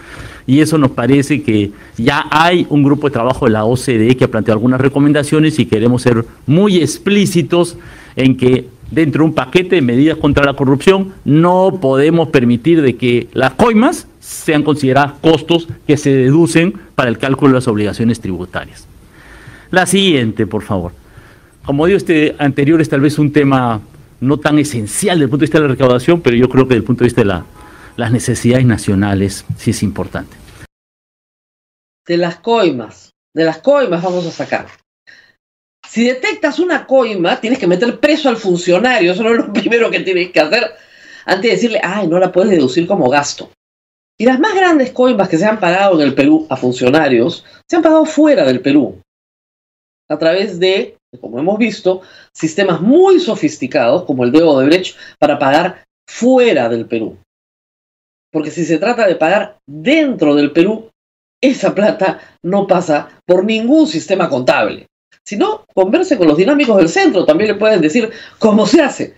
Y 0.47 0.61
eso 0.61 0.79
nos 0.79 0.89
parece 0.89 1.43
que 1.43 1.69
ya 1.97 2.25
hay 2.31 2.65
un 2.67 2.81
grupo 2.81 3.07
de 3.07 3.13
trabajo 3.13 3.45
de 3.45 3.51
la 3.51 3.63
OCDE 3.63 4.17
que 4.17 4.23
ha 4.23 4.31
planteado 4.31 4.57
algunas 4.57 4.81
recomendaciones 4.81 5.59
y 5.59 5.67
queremos 5.67 6.01
ser 6.01 6.25
muy 6.47 6.77
explícitos 6.77 7.77
en 8.15 8.35
que 8.35 8.69
dentro 8.89 9.21
de 9.21 9.29
un 9.29 9.35
paquete 9.35 9.75
de 9.75 9.81
medidas 9.83 10.17
contra 10.17 10.45
la 10.45 10.55
corrupción 10.55 11.13
no 11.25 11.77
podemos 11.79 12.29
permitir 12.29 12.81
de 12.81 12.95
que 12.95 13.27
las 13.33 13.53
coimas 13.53 14.07
sean 14.19 14.63
consideradas 14.63 15.13
costos 15.21 15.67
que 15.85 15.95
se 15.95 16.09
deducen 16.09 16.73
para 16.95 17.09
el 17.09 17.19
cálculo 17.19 17.51
de 17.51 17.55
las 17.57 17.67
obligaciones 17.67 18.19
tributarias. 18.19 18.87
La 19.69 19.85
siguiente, 19.85 20.47
por 20.47 20.63
favor. 20.63 20.91
Como 21.63 21.85
digo, 21.85 21.97
este 21.97 22.35
anterior 22.39 22.81
es 22.81 22.89
tal 22.89 23.01
vez 23.01 23.19
un 23.19 23.31
tema 23.31 23.79
no 24.19 24.37
tan 24.37 24.57
esencial 24.57 25.19
desde 25.19 25.25
el 25.25 25.29
punto 25.29 25.41
de 25.41 25.45
vista 25.45 25.59
de 25.59 25.65
la 25.65 25.73
recaudación, 25.73 26.21
pero 26.21 26.35
yo 26.35 26.49
creo 26.49 26.63
que 26.63 26.69
desde 26.69 26.79
el 26.79 26.83
punto 26.83 27.03
de 27.03 27.05
vista 27.05 27.21
de 27.21 27.25
la, 27.25 27.45
las 27.97 28.11
necesidades 28.11 28.65
nacionales 28.65 29.43
sí 29.57 29.71
es 29.71 29.83
importante. 29.83 30.37
De 32.05 32.15
las 32.15 32.37
coimas, 32.37 33.11
de 33.35 33.43
las 33.43 33.57
coimas 33.57 34.01
vamos 34.01 34.25
a 34.25 34.31
sacar. 34.31 34.67
Si 35.89 36.05
detectas 36.05 36.59
una 36.59 36.85
coima, 36.85 37.41
tienes 37.41 37.59
que 37.59 37.67
meter 37.67 37.99
preso 37.99 38.29
al 38.29 38.37
funcionario, 38.37 39.11
eso 39.11 39.23
no 39.23 39.31
es 39.31 39.37
lo 39.37 39.53
primero 39.53 39.89
que 39.91 40.01
tienes 40.01 40.31
que 40.31 40.39
hacer 40.39 40.71
antes 41.25 41.43
de 41.43 41.55
decirle, 41.55 41.81
ay, 41.83 42.07
no 42.07 42.19
la 42.19 42.31
puedes 42.31 42.51
deducir 42.51 42.87
como 42.87 43.09
gasto. 43.09 43.51
Y 44.17 44.25
las 44.25 44.39
más 44.39 44.55
grandes 44.55 44.91
coimas 44.91 45.27
que 45.27 45.37
se 45.37 45.45
han 45.45 45.59
pagado 45.59 45.99
en 45.99 46.07
el 46.07 46.15
Perú 46.15 46.47
a 46.49 46.55
funcionarios 46.55 47.43
se 47.67 47.75
han 47.75 47.81
pagado 47.81 48.05
fuera 48.05 48.45
del 48.45 48.61
Perú 48.61 49.01
a 50.09 50.17
través 50.17 50.59
de, 50.59 50.97
como 51.19 51.39
hemos 51.39 51.57
visto, 51.57 52.01
sistemas 52.33 52.79
muy 52.79 53.19
sofisticados 53.19 54.03
como 54.03 54.23
el 54.23 54.31
de 54.31 54.41
Odebrecht 54.41 54.95
para 55.19 55.37
pagar 55.37 55.83
fuera 56.07 56.69
del 56.69 56.85
Perú. 56.85 57.17
Porque 58.31 58.51
si 58.51 58.65
se 58.65 58.77
trata 58.77 59.07
de 59.07 59.15
pagar 59.15 59.57
dentro 59.65 60.35
del 60.35 60.51
Perú, 60.51 60.89
esa 61.41 61.73
plata 61.73 62.19
no 62.43 62.67
pasa 62.67 63.09
por 63.25 63.45
ningún 63.45 63.87
sistema 63.87 64.29
contable. 64.29 64.87
Si 65.25 65.37
no, 65.37 65.65
converse 65.73 66.17
con 66.17 66.27
los 66.27 66.37
dinámicos 66.37 66.77
del 66.77 66.89
centro, 66.89 67.25
también 67.25 67.51
le 67.51 67.59
pueden 67.59 67.81
decir 67.81 68.11
cómo 68.39 68.65
se 68.65 68.81
hace. 68.81 69.15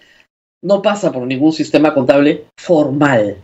No 0.63 0.81
pasa 0.81 1.11
por 1.11 1.25
ningún 1.25 1.53
sistema 1.53 1.93
contable 1.93 2.45
formal. 2.57 3.37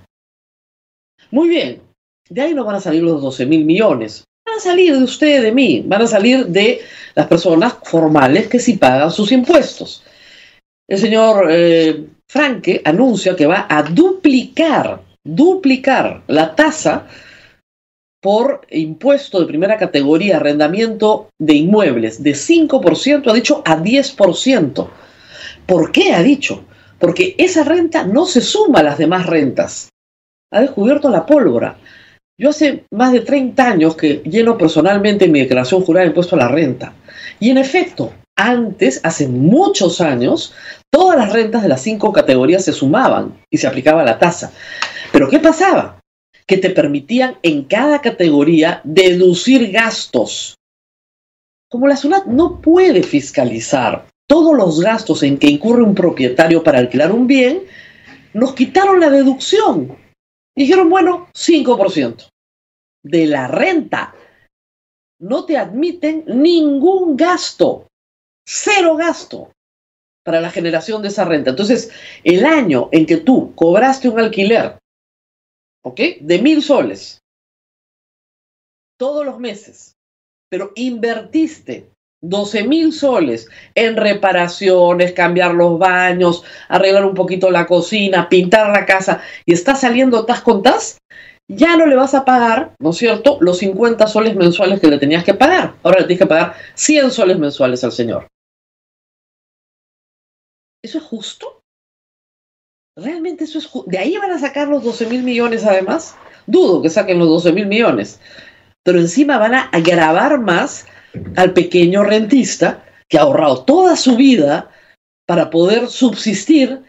Muy 1.31 1.49
bien, 1.49 1.81
de 2.29 2.41
ahí 2.41 2.53
no 2.53 2.65
van 2.65 2.75
a 2.75 2.81
salir 2.81 3.03
los 3.03 3.21
12 3.21 3.45
mil 3.45 3.65
millones 3.65 4.25
van 4.45 4.57
a 4.57 4.59
salir 4.59 4.97
de 4.97 5.03
usted, 5.03 5.41
de 5.41 5.51
mí, 5.51 5.83
van 5.85 6.03
a 6.03 6.07
salir 6.07 6.45
de 6.45 6.81
las 7.15 7.27
personas 7.27 7.75
formales 7.83 8.47
que 8.47 8.59
sí 8.59 8.77
pagan 8.77 9.11
sus 9.11 9.31
impuestos. 9.31 10.03
El 10.87 10.99
señor 10.99 11.47
eh, 11.49 12.05
Franke 12.29 12.81
anuncia 12.85 13.35
que 13.35 13.47
va 13.47 13.65
a 13.67 13.81
duplicar, 13.81 15.01
duplicar 15.25 16.21
la 16.27 16.55
tasa 16.55 17.07
por 18.21 18.61
impuesto 18.71 19.39
de 19.39 19.45
primera 19.45 19.77
categoría, 19.77 20.37
arrendamiento 20.37 21.29
de 21.39 21.53
inmuebles, 21.53 22.23
de 22.23 22.31
5%, 22.31 23.29
ha 23.29 23.33
dicho, 23.33 23.61
a 23.65 23.77
10%. 23.77 24.87
¿Por 25.67 25.91
qué 25.91 26.13
ha 26.13 26.23
dicho? 26.23 26.65
Porque 26.97 27.35
esa 27.37 27.63
renta 27.63 28.03
no 28.03 28.25
se 28.25 28.41
suma 28.41 28.79
a 28.79 28.83
las 28.83 28.97
demás 28.97 29.27
rentas. 29.27 29.89
Ha 30.51 30.61
descubierto 30.61 31.09
la 31.09 31.25
pólvora. 31.25 31.77
Yo 32.39 32.49
hace 32.49 32.85
más 32.91 33.11
de 33.11 33.19
30 33.19 33.63
años 33.63 33.95
que 33.95 34.23
lleno 34.25 34.57
personalmente 34.57 35.27
mi 35.27 35.41
declaración 35.41 35.83
jurada 35.83 36.05
de 36.05 36.09
impuesto 36.09 36.35
a 36.35 36.39
la 36.39 36.47
renta. 36.47 36.93
Y 37.39 37.51
en 37.51 37.59
efecto, 37.59 38.11
antes, 38.35 38.99
hace 39.03 39.27
muchos 39.27 40.01
años, 40.01 40.53
todas 40.91 41.17
las 41.17 41.31
rentas 41.31 41.61
de 41.61 41.69
las 41.69 41.81
cinco 41.81 42.11
categorías 42.11 42.65
se 42.65 42.73
sumaban 42.73 43.37
y 43.51 43.57
se 43.59 43.67
aplicaba 43.67 44.03
la 44.03 44.17
tasa. 44.17 44.51
Pero 45.15 45.29
¿qué 45.29 45.39
pasaba? 45.39 46.01
Que 46.45 46.57
te 46.57 46.71
permitían 46.71 47.37
en 47.41 47.63
cada 47.63 48.01
categoría 48.01 48.81
deducir 48.83 49.71
gastos. 49.71 50.55
Como 51.71 51.87
la 51.87 51.95
SUNAT 51.95 52.25
no 52.25 52.59
puede 52.59 53.01
fiscalizar 53.01 54.07
todos 54.27 54.53
los 54.57 54.81
gastos 54.81 55.23
en 55.23 55.37
que 55.37 55.47
incurre 55.47 55.83
un 55.83 55.95
propietario 55.95 56.61
para 56.61 56.79
alquilar 56.79 57.13
un 57.13 57.27
bien, 57.27 57.61
nos 58.33 58.53
quitaron 58.55 58.99
la 58.99 59.09
deducción 59.09 59.97
Dijeron, 60.53 60.89
bueno, 60.89 61.29
5% 61.33 62.27
de 63.03 63.25
la 63.25 63.47
renta. 63.47 64.13
No 65.21 65.45
te 65.45 65.57
admiten 65.57 66.25
ningún 66.27 67.15
gasto. 67.15 67.87
Cero 68.45 68.97
gasto. 68.97 69.49
para 70.25 70.41
la 70.41 70.49
generación 70.49 71.01
de 71.01 71.07
esa 71.07 71.23
renta. 71.23 71.51
Entonces, 71.51 71.89
el 72.25 72.45
año 72.45 72.89
en 72.91 73.05
que 73.05 73.17
tú 73.17 73.53
cobraste 73.55 74.09
un 74.09 74.19
alquiler, 74.19 74.79
¿ok? 75.85 75.99
De 76.19 76.39
mil 76.39 76.63
soles, 76.63 77.19
todos 78.97 79.25
los 79.25 79.39
meses, 79.39 79.93
pero 80.49 80.71
invertiste 80.75 81.89
12 82.23 82.63
mil 82.63 82.91
soles 82.91 83.47
en 83.75 83.95
reparaciones, 83.95 85.13
cambiar 85.13 85.53
los 85.53 85.77
baños, 85.77 86.43
arreglar 86.69 87.05
un 87.05 87.13
poquito 87.13 87.51
la 87.51 87.67
cocina, 87.67 88.29
pintar 88.29 88.71
la 88.71 88.85
casa 88.85 89.21
y 89.45 89.53
está 89.53 89.75
saliendo 89.75 90.25
tas 90.25 90.41
con 90.41 90.63
tas, 90.63 90.97
ya 91.47 91.77
no 91.77 91.85
le 91.85 91.95
vas 91.95 92.15
a 92.15 92.25
pagar, 92.25 92.73
¿no 92.79 92.89
es 92.89 92.97
cierto?, 92.97 93.37
los 93.41 93.59
50 93.59 94.07
soles 94.07 94.35
mensuales 94.35 94.79
que 94.79 94.87
le 94.87 94.97
tenías 94.97 95.23
que 95.23 95.35
pagar. 95.35 95.75
Ahora 95.83 95.99
le 95.99 96.07
tienes 96.07 96.23
que 96.23 96.27
pagar 96.27 96.55
100 96.73 97.11
soles 97.11 97.37
mensuales 97.37 97.83
al 97.83 97.91
señor. 97.91 98.27
¿Eso 100.83 100.97
es 100.97 101.03
justo? 101.03 101.61
¿Realmente 102.97 103.43
eso 103.43 103.59
es? 103.59 103.69
¿De 103.87 103.97
ahí 103.97 104.17
van 104.17 104.31
a 104.31 104.39
sacar 104.39 104.69
los 104.69 104.83
12 104.83 105.07
mil 105.07 105.23
millones 105.23 105.65
además? 105.65 106.15
Dudo 106.47 106.81
que 106.81 106.89
saquen 106.89 107.19
los 107.19 107.27
12 107.27 107.51
mil 107.51 107.65
millones. 107.65 108.21
Pero 108.83 108.99
encima 108.99 109.37
van 109.37 109.55
a 109.55 109.63
agravar 109.63 110.39
más 110.39 110.85
al 111.35 111.53
pequeño 111.53 112.03
rentista 112.03 112.85
que 113.09 113.17
ha 113.17 113.21
ahorrado 113.21 113.63
toda 113.63 113.95
su 113.95 114.15
vida 114.15 114.69
para 115.27 115.49
poder 115.49 115.87
subsistir 115.87 116.81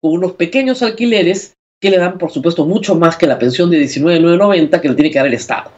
con 0.00 0.14
unos 0.14 0.32
pequeños 0.32 0.82
alquileres 0.82 1.54
que 1.80 1.90
le 1.90 1.98
dan, 1.98 2.18
por 2.18 2.30
supuesto, 2.32 2.66
mucho 2.66 2.94
más 2.96 3.16
que 3.16 3.26
la 3.26 3.38
pensión 3.38 3.70
de 3.70 3.78
19,990 3.78 4.80
que 4.80 4.88
le 4.88 4.94
tiene 4.94 5.10
que 5.10 5.18
dar 5.18 5.26
el 5.26 5.34
Estado. 5.34 5.70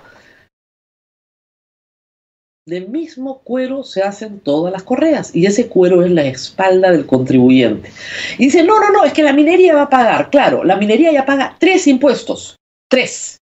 Del 2.66 2.88
mismo 2.88 3.40
cuero 3.40 3.84
se 3.84 4.02
hacen 4.02 4.40
todas 4.40 4.72
las 4.72 4.82
correas 4.82 5.34
y 5.34 5.44
ese 5.44 5.68
cuero 5.68 6.02
es 6.02 6.10
la 6.10 6.24
espalda 6.24 6.90
del 6.90 7.06
contribuyente. 7.06 7.90
Y 8.38 8.46
dice, 8.46 8.64
no, 8.64 8.80
no, 8.80 8.90
no, 8.90 9.04
es 9.04 9.12
que 9.12 9.22
la 9.22 9.34
minería 9.34 9.74
va 9.74 9.82
a 9.82 9.90
pagar. 9.90 10.30
Claro, 10.30 10.64
la 10.64 10.76
minería 10.76 11.12
ya 11.12 11.26
paga 11.26 11.56
tres 11.60 11.86
impuestos. 11.86 12.56
Tres. 12.88 13.36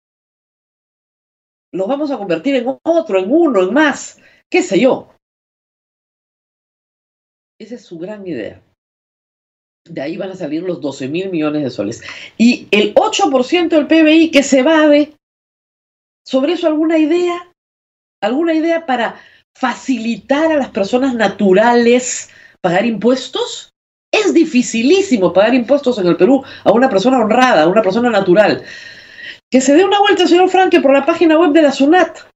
Los 1.72 1.86
vamos 1.86 2.10
a 2.10 2.18
convertir 2.18 2.56
en 2.56 2.66
otro, 2.82 3.18
en 3.18 3.32
uno, 3.32 3.62
en 3.62 3.72
más 3.72 4.18
qué 4.52 4.62
sé 4.62 4.78
yo. 4.78 5.08
Esa 7.58 7.76
es 7.76 7.84
su 7.84 7.98
gran 7.98 8.26
idea. 8.26 8.62
De 9.88 10.00
ahí 10.00 10.16
van 10.16 10.30
a 10.30 10.36
salir 10.36 10.62
los 10.62 10.80
12 10.80 11.08
mil 11.08 11.30
millones 11.30 11.62
de 11.64 11.70
soles. 11.70 12.02
Y 12.36 12.68
el 12.70 12.94
8% 12.94 13.68
del 13.68 13.86
PBI 13.86 14.30
que 14.30 14.42
se 14.42 14.62
va 14.62 14.86
de, 14.88 15.14
¿sobre 16.26 16.52
eso 16.52 16.66
alguna 16.66 16.98
idea? 16.98 17.51
¿Alguna 18.22 18.54
idea 18.54 18.86
para 18.86 19.16
facilitar 19.54 20.50
a 20.50 20.56
las 20.56 20.70
personas 20.70 21.14
naturales 21.14 22.30
pagar 22.62 22.86
impuestos? 22.86 23.70
Es 24.10 24.32
dificilísimo 24.32 25.32
pagar 25.32 25.54
impuestos 25.54 25.98
en 25.98 26.06
el 26.06 26.16
Perú 26.16 26.42
a 26.64 26.72
una 26.72 26.88
persona 26.88 27.18
honrada, 27.18 27.64
a 27.64 27.68
una 27.68 27.82
persona 27.82 28.08
natural. 28.08 28.62
Que 29.50 29.60
se 29.60 29.74
dé 29.74 29.84
una 29.84 30.00
vuelta, 30.00 30.26
señor 30.26 30.48
Franque, 30.48 30.80
por 30.80 30.94
la 30.94 31.04
página 31.04 31.38
web 31.38 31.52
de 31.52 31.62
la 31.62 31.72
SUNAT 31.72 32.32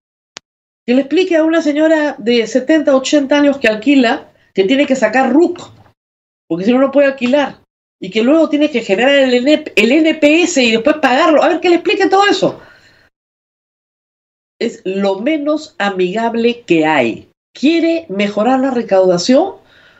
que 0.87 0.95
le 0.95 1.00
explique 1.00 1.37
a 1.37 1.45
una 1.45 1.61
señora 1.61 2.14
de 2.19 2.47
70, 2.47 2.95
80 2.95 3.37
años 3.37 3.59
que 3.59 3.69
alquila 3.69 4.28
que 4.55 4.64
tiene 4.64 4.87
que 4.87 4.95
sacar 4.95 5.33
RUC, 5.33 5.61
porque 6.49 6.64
si 6.64 6.73
no, 6.73 6.78
no 6.78 6.93
puede 6.93 7.09
alquilar, 7.09 7.57
y 8.00 8.11
que 8.11 8.23
luego 8.23 8.49
tiene 8.49 8.71
que 8.71 8.83
generar 8.83 9.16
el, 9.16 9.35
el 9.35 9.93
NPS 9.93 10.59
y 10.59 10.71
después 10.71 10.97
pagarlo. 10.97 11.43
A 11.43 11.49
ver, 11.49 11.61
que 11.61 11.69
le 11.69 11.76
explique 11.76 12.09
todo 12.09 12.26
eso. 12.26 12.61
Es 14.58 14.80
lo 14.84 15.20
menos 15.20 15.75
amigable 15.78 16.62
que 16.62 16.86
hay. 16.86 17.28
¿Quiere 17.52 18.06
mejorar 18.08 18.60
la 18.60 18.70
recaudación? 18.70 19.52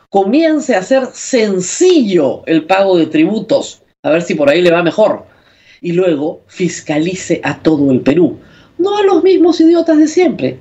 Comience 0.08 0.75
a 0.75 0.78
hacer 0.78 1.06
sencillo 1.12 2.42
el 2.46 2.64
pago 2.64 2.96
de 2.96 3.06
tributos, 3.06 3.82
a 4.02 4.10
ver 4.10 4.22
si 4.22 4.34
por 4.34 4.48
ahí 4.48 4.62
le 4.62 4.70
va 4.70 4.82
mejor. 4.82 5.26
Y 5.82 5.92
luego 5.92 6.40
fiscalice 6.46 7.40
a 7.44 7.58
todo 7.58 7.90
el 7.90 8.00
Perú. 8.00 8.38
No 8.78 8.96
a 8.96 9.02
los 9.02 9.22
mismos 9.22 9.60
idiotas 9.60 9.98
de 9.98 10.08
siempre, 10.08 10.58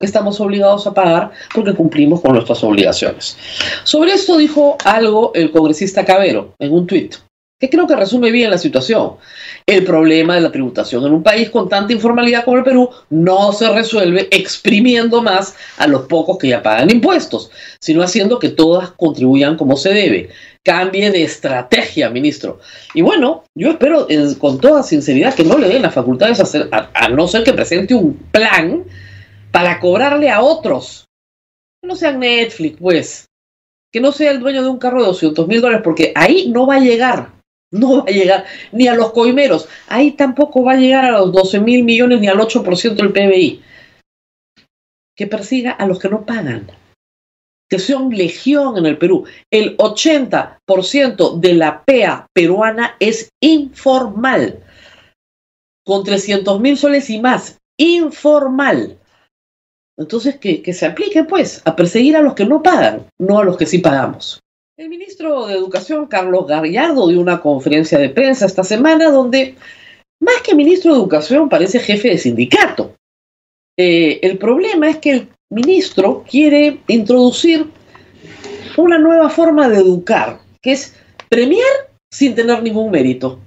que 0.00 0.06
estamos 0.06 0.40
obligados 0.40 0.86
a 0.86 0.94
pagar 0.94 1.32
porque 1.54 1.74
cumplimos 1.74 2.22
con 2.22 2.32
nuestras 2.32 2.64
obligaciones. 2.64 3.36
Sobre 3.84 4.12
esto 4.12 4.38
dijo 4.38 4.78
algo 4.84 5.32
el 5.34 5.50
congresista 5.50 6.06
Cabero 6.06 6.54
en 6.58 6.72
un 6.72 6.86
tuit, 6.86 7.16
que 7.58 7.70
creo 7.70 7.86
que 7.86 7.96
resume 7.96 8.30
bien 8.30 8.50
la 8.50 8.58
situación. 8.58 9.12
El 9.66 9.84
problema 9.84 10.34
de 10.34 10.42
la 10.42 10.52
tributación 10.52 11.04
en 11.06 11.12
un 11.12 11.22
país 11.22 11.48
con 11.50 11.68
tanta 11.68 11.92
informalidad 11.92 12.44
como 12.44 12.58
el 12.58 12.64
Perú 12.64 12.90
no 13.08 13.52
se 13.52 13.70
resuelve 13.70 14.28
exprimiendo 14.30 15.22
más 15.22 15.56
a 15.78 15.86
los 15.86 16.02
pocos 16.02 16.38
que 16.38 16.48
ya 16.48 16.62
pagan 16.62 16.90
impuestos, 16.90 17.50
sino 17.80 18.02
haciendo 18.02 18.38
que 18.38 18.50
todas 18.50 18.90
contribuyan 18.90 19.56
como 19.56 19.76
se 19.76 19.94
debe. 19.94 20.28
Cambie 20.62 21.10
de 21.10 21.22
estrategia, 21.22 22.10
ministro. 22.10 22.58
Y 22.92 23.00
bueno, 23.00 23.44
yo 23.54 23.70
espero 23.70 24.06
con 24.38 24.60
toda 24.60 24.82
sinceridad 24.82 25.34
que 25.34 25.44
no 25.44 25.56
le 25.56 25.68
den 25.68 25.82
las 25.82 25.94
facultades 25.94 26.40
a, 26.40 26.42
hacer, 26.42 26.68
a 26.72 27.08
no 27.08 27.28
ser 27.28 27.44
que 27.44 27.52
presente 27.52 27.94
un 27.94 28.14
plan 28.32 28.84
para 29.50 29.80
cobrarle 29.80 30.28
a 30.28 30.42
otros. 30.42 31.06
Que 31.80 31.88
no 31.88 31.96
sean 31.96 32.18
Netflix, 32.18 32.76
pues. 32.78 33.26
Que 33.92 34.00
no 34.00 34.12
sea 34.12 34.32
el 34.32 34.40
dueño 34.40 34.62
de 34.62 34.68
un 34.68 34.78
carro 34.78 35.00
de 35.00 35.06
200 35.06 35.46
mil 35.46 35.60
dólares, 35.60 35.82
porque 35.84 36.12
ahí 36.14 36.48
no 36.48 36.66
va 36.66 36.74
a 36.74 36.80
llegar. 36.80 37.35
No 37.72 37.98
va 37.98 38.04
a 38.06 38.12
llegar 38.12 38.44
ni 38.72 38.88
a 38.88 38.94
los 38.94 39.12
coimeros. 39.12 39.68
Ahí 39.88 40.12
tampoco 40.12 40.62
va 40.62 40.72
a 40.72 40.76
llegar 40.76 41.04
a 41.04 41.10
los 41.10 41.32
12 41.32 41.60
mil 41.60 41.84
millones 41.84 42.20
ni 42.20 42.28
al 42.28 42.38
8% 42.38 42.94
del 42.94 43.12
PBI. 43.12 43.62
Que 45.16 45.26
persiga 45.26 45.72
a 45.72 45.86
los 45.86 45.98
que 45.98 46.08
no 46.08 46.24
pagan. 46.24 46.70
Que 47.68 47.78
son 47.78 48.10
legión 48.10 48.76
en 48.78 48.86
el 48.86 48.98
Perú. 48.98 49.24
El 49.50 49.76
80% 49.78 51.40
de 51.40 51.54
la 51.54 51.84
PEA 51.84 52.26
peruana 52.32 52.96
es 53.00 53.30
informal. 53.42 54.62
Con 55.84 56.04
300 56.04 56.60
mil 56.60 56.76
soles 56.76 57.10
y 57.10 57.20
más. 57.20 57.58
Informal. 57.78 58.98
Entonces, 59.98 60.38
que, 60.38 60.62
que, 60.62 60.74
se 60.74 60.86
aplique, 60.86 61.24
pues, 61.24 61.62
a 61.64 61.74
perseguir 61.74 62.16
a 62.16 62.22
los 62.22 62.34
que 62.34 62.44
no 62.44 62.62
pagan, 62.62 63.06
no 63.18 63.38
a 63.38 63.44
los 63.44 63.56
que 63.56 63.66
sí 63.66 63.78
pagamos. 63.78 64.40
El 64.78 64.90
ministro 64.90 65.46
de 65.46 65.54
Educación, 65.54 66.06
Carlos 66.06 66.46
Gallardo, 66.46 67.08
dio 67.08 67.18
una 67.18 67.40
conferencia 67.40 67.98
de 67.98 68.10
prensa 68.10 68.44
esta 68.44 68.62
semana 68.62 69.10
donde, 69.10 69.54
más 70.20 70.42
que 70.42 70.54
ministro 70.54 70.92
de 70.92 70.98
Educación, 70.98 71.48
parece 71.48 71.80
jefe 71.80 72.10
de 72.10 72.18
sindicato. 72.18 72.94
Eh, 73.78 74.20
el 74.20 74.36
problema 74.36 74.90
es 74.90 74.98
que 74.98 75.10
el 75.12 75.28
ministro 75.50 76.22
quiere 76.28 76.82
introducir 76.88 77.70
una 78.76 78.98
nueva 78.98 79.30
forma 79.30 79.66
de 79.70 79.78
educar, 79.78 80.40
que 80.60 80.72
es 80.72 80.94
premiar 81.30 81.90
sin 82.12 82.34
tener 82.34 82.62
ningún 82.62 82.90
mérito. 82.90 83.40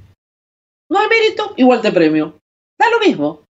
No 0.90 0.98
hay 0.98 1.10
mérito, 1.10 1.54
igual 1.58 1.82
te 1.82 1.92
premio. 1.92 2.40
Da 2.80 2.90
lo 2.90 3.00
mismo. 3.06 3.44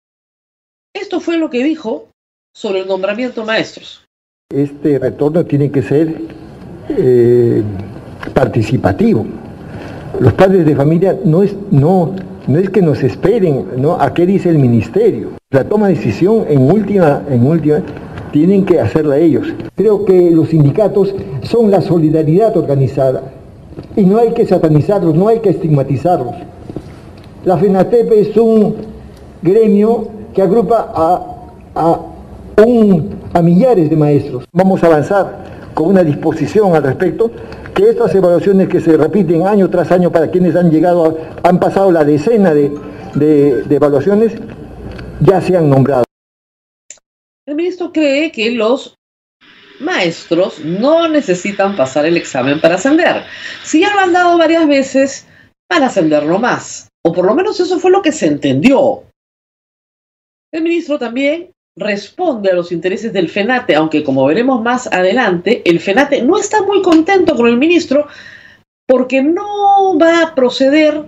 Esto 0.93 1.21
fue 1.21 1.39
lo 1.39 1.49
que 1.49 1.63
dijo 1.63 2.09
sobre 2.53 2.81
el 2.81 2.89
nombramiento 2.89 3.43
de 3.43 3.47
maestros. 3.47 4.05
Este 4.51 4.99
retorno 4.99 5.45
tiene 5.45 5.71
que 5.71 5.83
ser 5.83 6.38
eh, 6.88 7.62
participativo. 8.33 9.26
Los 10.21 10.33
padres 10.33 10.66
de 10.66 10.75
familia 10.75 11.16
no 11.25 11.42
es, 11.42 11.54
no, 11.71 12.12
no 12.47 12.59
es 12.59 12.71
que 12.71 12.83
nos 12.83 13.02
esperen 13.02 13.66
¿no? 13.76 14.00
a 14.00 14.12
qué 14.14 14.26
dice 14.26 14.49
el 14.49 14.59
ministerio. 14.59 15.30
La 15.50 15.64
toma 15.64 15.88
de 15.88 15.95
decisión 15.95 16.45
en 16.49 16.71
última, 16.71 17.23
en 17.30 17.47
última 17.47 17.83
tienen 18.33 18.64
que 18.64 18.80
hacerla 18.80 19.18
ellos. 19.18 19.52
Creo 19.76 20.04
que 20.04 20.30
los 20.30 20.49
sindicatos 20.49 21.14
son 21.42 21.71
la 21.71 21.80
solidaridad 21.80 22.57
organizada 22.57 23.23
y 23.97 24.02
no 24.02 24.18
hay 24.18 24.33
que 24.33 24.47
satanizarlos, 24.47 25.14
no 25.14 25.28
hay 25.28 25.40
que 25.40 25.50
estigmatizarlos. 25.50 26.35
La 27.45 27.57
FENATEP 27.57 28.12
es 28.12 28.37
un 28.37 28.75
gremio 29.42 30.09
que 30.35 30.42
agrupa 30.42 30.92
a, 30.95 31.23
a 31.75 31.99
a 33.33 33.42
millares 33.42 33.88
de 33.88 33.97
maestros. 33.97 34.45
Vamos 34.52 34.83
a 34.83 34.88
avanzar 34.88 35.58
con 35.79 35.91
una 35.91 36.03
disposición 36.03 36.75
al 36.75 36.83
respecto, 36.83 37.31
que 37.73 37.91
estas 37.91 38.13
evaluaciones 38.13 38.69
que 38.69 38.81
se 38.81 38.97
repiten 38.97 39.47
año 39.47 39.71
tras 39.71 39.93
año 39.93 40.11
para 40.11 40.29
quienes 40.29 40.57
han 40.57 40.73
llegado, 40.73 41.17
han 41.45 41.61
pasado 41.61 41.93
la 41.93 42.03
decena 42.03 42.53
de, 42.53 42.69
de 43.15 43.77
evaluaciones, 43.77 44.33
ya 45.21 45.41
se 45.41 45.57
han 45.57 45.71
nombrado. 45.71 46.03
El 47.47 47.55
ministro 47.55 47.93
cree 47.93 48.33
que 48.33 48.51
los 48.51 48.97
maestros 49.79 50.59
no 50.65 51.07
necesitan 51.07 51.77
pasar 51.77 52.07
el 52.07 52.17
examen 52.17 52.61
para 52.61 52.75
ascender. 52.75 53.23
Si 53.63 53.79
ya 53.79 53.95
lo 53.95 54.01
han 54.01 54.13
dado 54.13 54.37
varias 54.37 54.67
veces, 54.67 55.29
van 55.71 55.85
a 55.85 55.87
ascenderlo 55.87 56.41
más. 56.41 56.89
O 57.05 57.13
por 57.13 57.25
lo 57.25 57.37
menos 57.37 57.61
eso 57.61 57.79
fue 57.79 57.93
lo 57.93 58.03
que 58.03 58.11
se 58.11 58.27
entendió. 58.27 59.05
El 60.51 60.63
ministro 60.65 60.99
también 60.99 61.53
responde 61.79 62.51
a 62.51 62.55
los 62.55 62.73
intereses 62.73 63.13
del 63.13 63.29
FENATE, 63.29 63.75
aunque 63.75 64.05
como 64.05 64.27
veremos 64.27 64.63
más 64.63 64.87
adelante, 64.89 65.63
el 65.65 65.81
FENATE 65.81 66.23
no 66.23 66.39
está 66.39 66.63
muy 66.63 66.83
contento 66.83 67.35
con 67.35 67.47
el 67.49 67.57
ministro 67.57 68.09
porque 68.87 69.23
no 69.23 69.99
va 69.99 70.23
a 70.23 70.35
proceder 70.35 71.05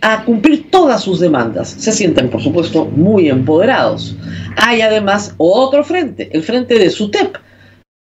a 0.00 0.24
cumplir 0.24 0.70
todas 0.70 1.02
sus 1.02 1.20
demandas. 1.20 1.68
Se 1.68 1.92
sienten, 1.92 2.30
por 2.30 2.40
supuesto, 2.40 2.84
muy 2.84 3.28
empoderados. 3.28 4.16
Hay 4.56 4.80
además 4.80 5.34
otro 5.38 5.84
frente, 5.84 6.30
el 6.32 6.42
frente 6.42 6.78
de 6.78 6.90
SUTEP, 6.90 7.36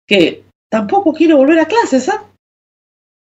que 0.08 0.44
tampoco 0.70 1.14
quiere 1.14 1.34
volver 1.34 1.60
a 1.60 1.66
clases, 1.66 2.10
¿ah? 2.10 2.24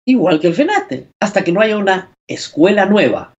igual 0.06 0.40
que 0.40 0.48
el 0.48 0.54
FENATE, 0.54 1.08
hasta 1.20 1.44
que 1.44 1.52
no 1.52 1.60
haya 1.60 1.78
una 1.78 2.12
escuela 2.28 2.86
nueva, 2.86 3.32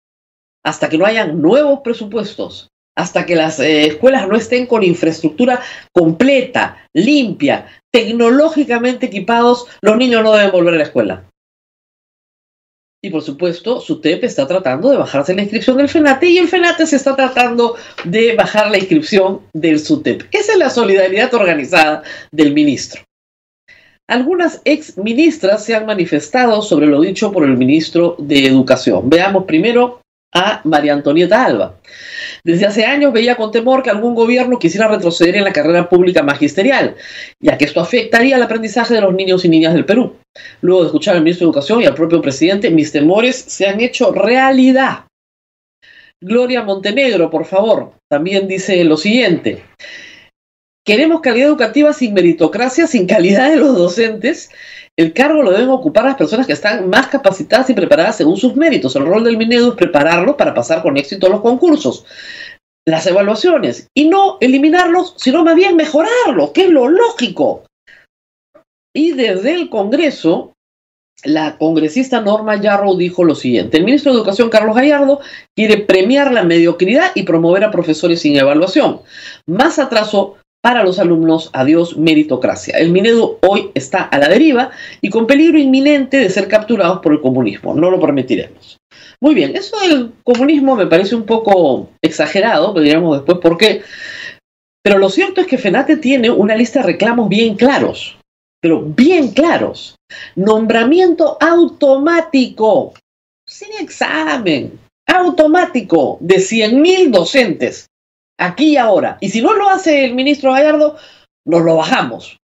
hasta 0.64 0.88
que 0.88 0.99
no 0.99 1.04
hayan 1.04 1.40
nuevos 1.40 1.80
presupuestos, 1.80 2.68
hasta 2.98 3.24
que 3.24 3.36
las 3.36 3.60
eh, 3.60 3.86
escuelas 3.86 4.26
no 4.26 4.34
estén 4.34 4.66
con 4.66 4.82
infraestructura 4.82 5.60
completa, 5.92 6.76
limpia, 6.92 7.68
tecnológicamente 7.92 9.06
equipados, 9.06 9.66
los 9.80 9.96
niños 9.96 10.24
no 10.24 10.32
deben 10.32 10.50
volver 10.50 10.74
a 10.74 10.78
la 10.78 10.82
escuela. 10.82 11.24
Y 13.00 13.10
por 13.10 13.22
supuesto, 13.22 13.80
SUTEP 13.80 14.24
está 14.24 14.48
tratando 14.48 14.90
de 14.90 14.96
bajarse 14.96 15.32
la 15.32 15.42
inscripción 15.42 15.76
del 15.76 15.88
FENATE 15.88 16.26
y 16.26 16.38
el 16.38 16.48
FENATE 16.48 16.88
se 16.88 16.96
está 16.96 17.14
tratando 17.14 17.76
de 18.02 18.34
bajar 18.34 18.68
la 18.68 18.78
inscripción 18.78 19.42
del 19.52 19.78
SUTEP. 19.78 20.24
Esa 20.32 20.52
es 20.52 20.58
la 20.58 20.68
solidaridad 20.68 21.32
organizada 21.34 22.02
del 22.32 22.52
ministro. 22.52 23.02
Algunas 24.08 24.60
ex 24.64 24.98
ministras 24.98 25.64
se 25.64 25.76
han 25.76 25.86
manifestado 25.86 26.62
sobre 26.62 26.86
lo 26.88 27.00
dicho 27.00 27.30
por 27.30 27.44
el 27.44 27.56
ministro 27.56 28.16
de 28.18 28.46
Educación. 28.46 29.08
Veamos 29.08 29.44
primero 29.44 30.00
a 30.35 30.61
María 30.64 30.92
Antonieta 30.92 31.44
Alba. 31.44 31.76
Desde 32.44 32.66
hace 32.66 32.85
años 32.85 33.12
veía 33.12 33.37
con 33.37 33.50
temor 33.50 33.82
que 33.82 33.90
algún 33.90 34.14
gobierno 34.14 34.58
quisiera 34.58 34.88
retroceder 34.88 35.37
en 35.37 35.44
la 35.44 35.52
carrera 35.52 35.88
pública 35.88 36.23
magisterial, 36.23 36.97
ya 37.40 37.56
que 37.56 37.64
esto 37.64 37.80
afectaría 37.80 38.37
el 38.37 38.42
aprendizaje 38.42 38.94
de 38.94 39.00
los 39.00 39.14
niños 39.14 39.44
y 39.44 39.49
niñas 39.49 39.75
del 39.75 39.85
Perú. 39.85 40.16
Luego 40.61 40.82
de 40.82 40.87
escuchar 40.87 41.16
al 41.16 41.23
ministro 41.23 41.47
de 41.47 41.50
Educación 41.50 41.82
y 41.82 41.87
al 41.87 41.94
propio 41.94 42.20
presidente, 42.20 42.70
mis 42.70 42.92
temores 42.92 43.37
se 43.37 43.66
han 43.66 43.80
hecho 43.80 44.12
realidad. 44.12 45.04
Gloria 46.20 46.62
Montenegro, 46.62 47.30
por 47.30 47.44
favor, 47.44 47.92
también 48.11 48.49
dice 48.49 48.82
lo 48.85 48.97
siguiente. 48.97 49.62
Queremos 50.88 51.21
calidad 51.21 51.49
educativa 51.49 51.92
sin 51.92 52.14
meritocracia, 52.14 52.87
sin 52.87 53.07
calidad 53.07 53.50
de 53.50 53.57
los 53.57 53.76
docentes. 53.76 54.50
El 54.97 55.12
cargo 55.12 55.42
lo 55.42 55.50
deben 55.50 55.68
ocupar 55.68 56.07
las 56.07 56.16
personas 56.16 56.47
que 56.47 56.54
están 56.54 56.88
más 56.88 57.09
capacitadas 57.09 57.68
y 57.68 57.75
preparadas 57.75 58.16
según 58.16 58.38
sus 58.38 58.57
méritos. 58.57 58.97
El 58.97 59.04
rol 59.04 59.23
del 59.23 59.37
Minedu 59.37 59.68
es 59.68 59.75
prepararlos 59.75 60.37
para 60.37 60.54
pasar 60.54 60.80
con 60.80 60.97
éxito 60.97 61.28
los 61.28 61.42
concursos, 61.42 62.07
las 62.87 63.07
evaluaciones, 63.07 63.88
y 63.95 64.09
no 64.09 64.38
eliminarlos, 64.40 65.12
sino 65.18 65.45
más 65.45 65.57
bien 65.57 65.76
mejorarlos, 65.76 66.52
que 66.52 66.62
es 66.62 66.71
lo 66.71 66.88
lógico. 66.88 67.64
Y 68.97 69.12
desde 69.12 69.52
el 69.52 69.68
Congreso, 69.68 70.54
la 71.23 71.59
congresista 71.59 72.23
Norma 72.23 72.57
Yarrow 72.57 72.97
dijo 72.97 73.25
lo 73.25 73.35
siguiente, 73.35 73.76
el 73.76 73.85
ministro 73.85 74.12
de 74.12 74.16
Educación 74.21 74.49
Carlos 74.49 74.75
Gallardo 74.75 75.21
quiere 75.54 75.76
premiar 75.76 76.33
la 76.33 76.45
mediocridad 76.45 77.11
y 77.14 77.25
promover 77.25 77.64
a 77.64 77.71
profesores 77.71 78.23
sin 78.23 78.37
evaluación. 78.37 79.02
Más 79.47 79.78
atraso 79.78 80.38
para 80.60 80.82
los 80.82 80.98
alumnos, 80.98 81.50
adiós 81.52 81.96
meritocracia. 81.96 82.78
El 82.78 82.90
Minedo 82.90 83.38
hoy 83.42 83.70
está 83.74 84.02
a 84.02 84.18
la 84.18 84.28
deriva 84.28 84.70
y 85.00 85.10
con 85.10 85.26
peligro 85.26 85.58
inminente 85.58 86.16
de 86.18 86.30
ser 86.30 86.48
capturados 86.48 87.00
por 87.00 87.12
el 87.12 87.20
comunismo. 87.20 87.74
No 87.74 87.90
lo 87.90 88.00
permitiremos. 88.00 88.78
Muy 89.20 89.34
bien, 89.34 89.56
eso 89.56 89.78
del 89.80 90.12
comunismo 90.24 90.76
me 90.76 90.86
parece 90.86 91.14
un 91.14 91.24
poco 91.24 91.90
exagerado, 92.02 92.72
pero 92.72 92.84
diremos 92.84 93.16
después 93.16 93.38
por 93.38 93.56
qué. 93.56 93.82
Pero 94.82 94.98
lo 94.98 95.10
cierto 95.10 95.40
es 95.40 95.46
que 95.46 95.58
FENATE 95.58 95.96
tiene 95.96 96.30
una 96.30 96.56
lista 96.56 96.80
de 96.80 96.86
reclamos 96.86 97.28
bien 97.28 97.56
claros, 97.56 98.16
pero 98.60 98.80
bien 98.82 99.32
claros. 99.32 99.96
Nombramiento 100.34 101.36
automático, 101.40 102.94
sin 103.46 103.72
examen, 103.80 104.78
automático 105.06 106.18
de 106.20 106.36
100.000 106.36 107.10
docentes 107.10 107.88
aquí 108.38 108.73
y 108.73 108.76
ahora. 108.76 109.18
Y 109.21 109.28
si 109.28 109.42
no 109.42 109.54
lo 109.54 109.68
hace 109.68 110.04
el 110.04 110.14
ministro 110.14 110.52
Gallardo, 110.52 110.97
nos 111.45 111.62
lo 111.62 111.76
bajamos. 111.76 112.38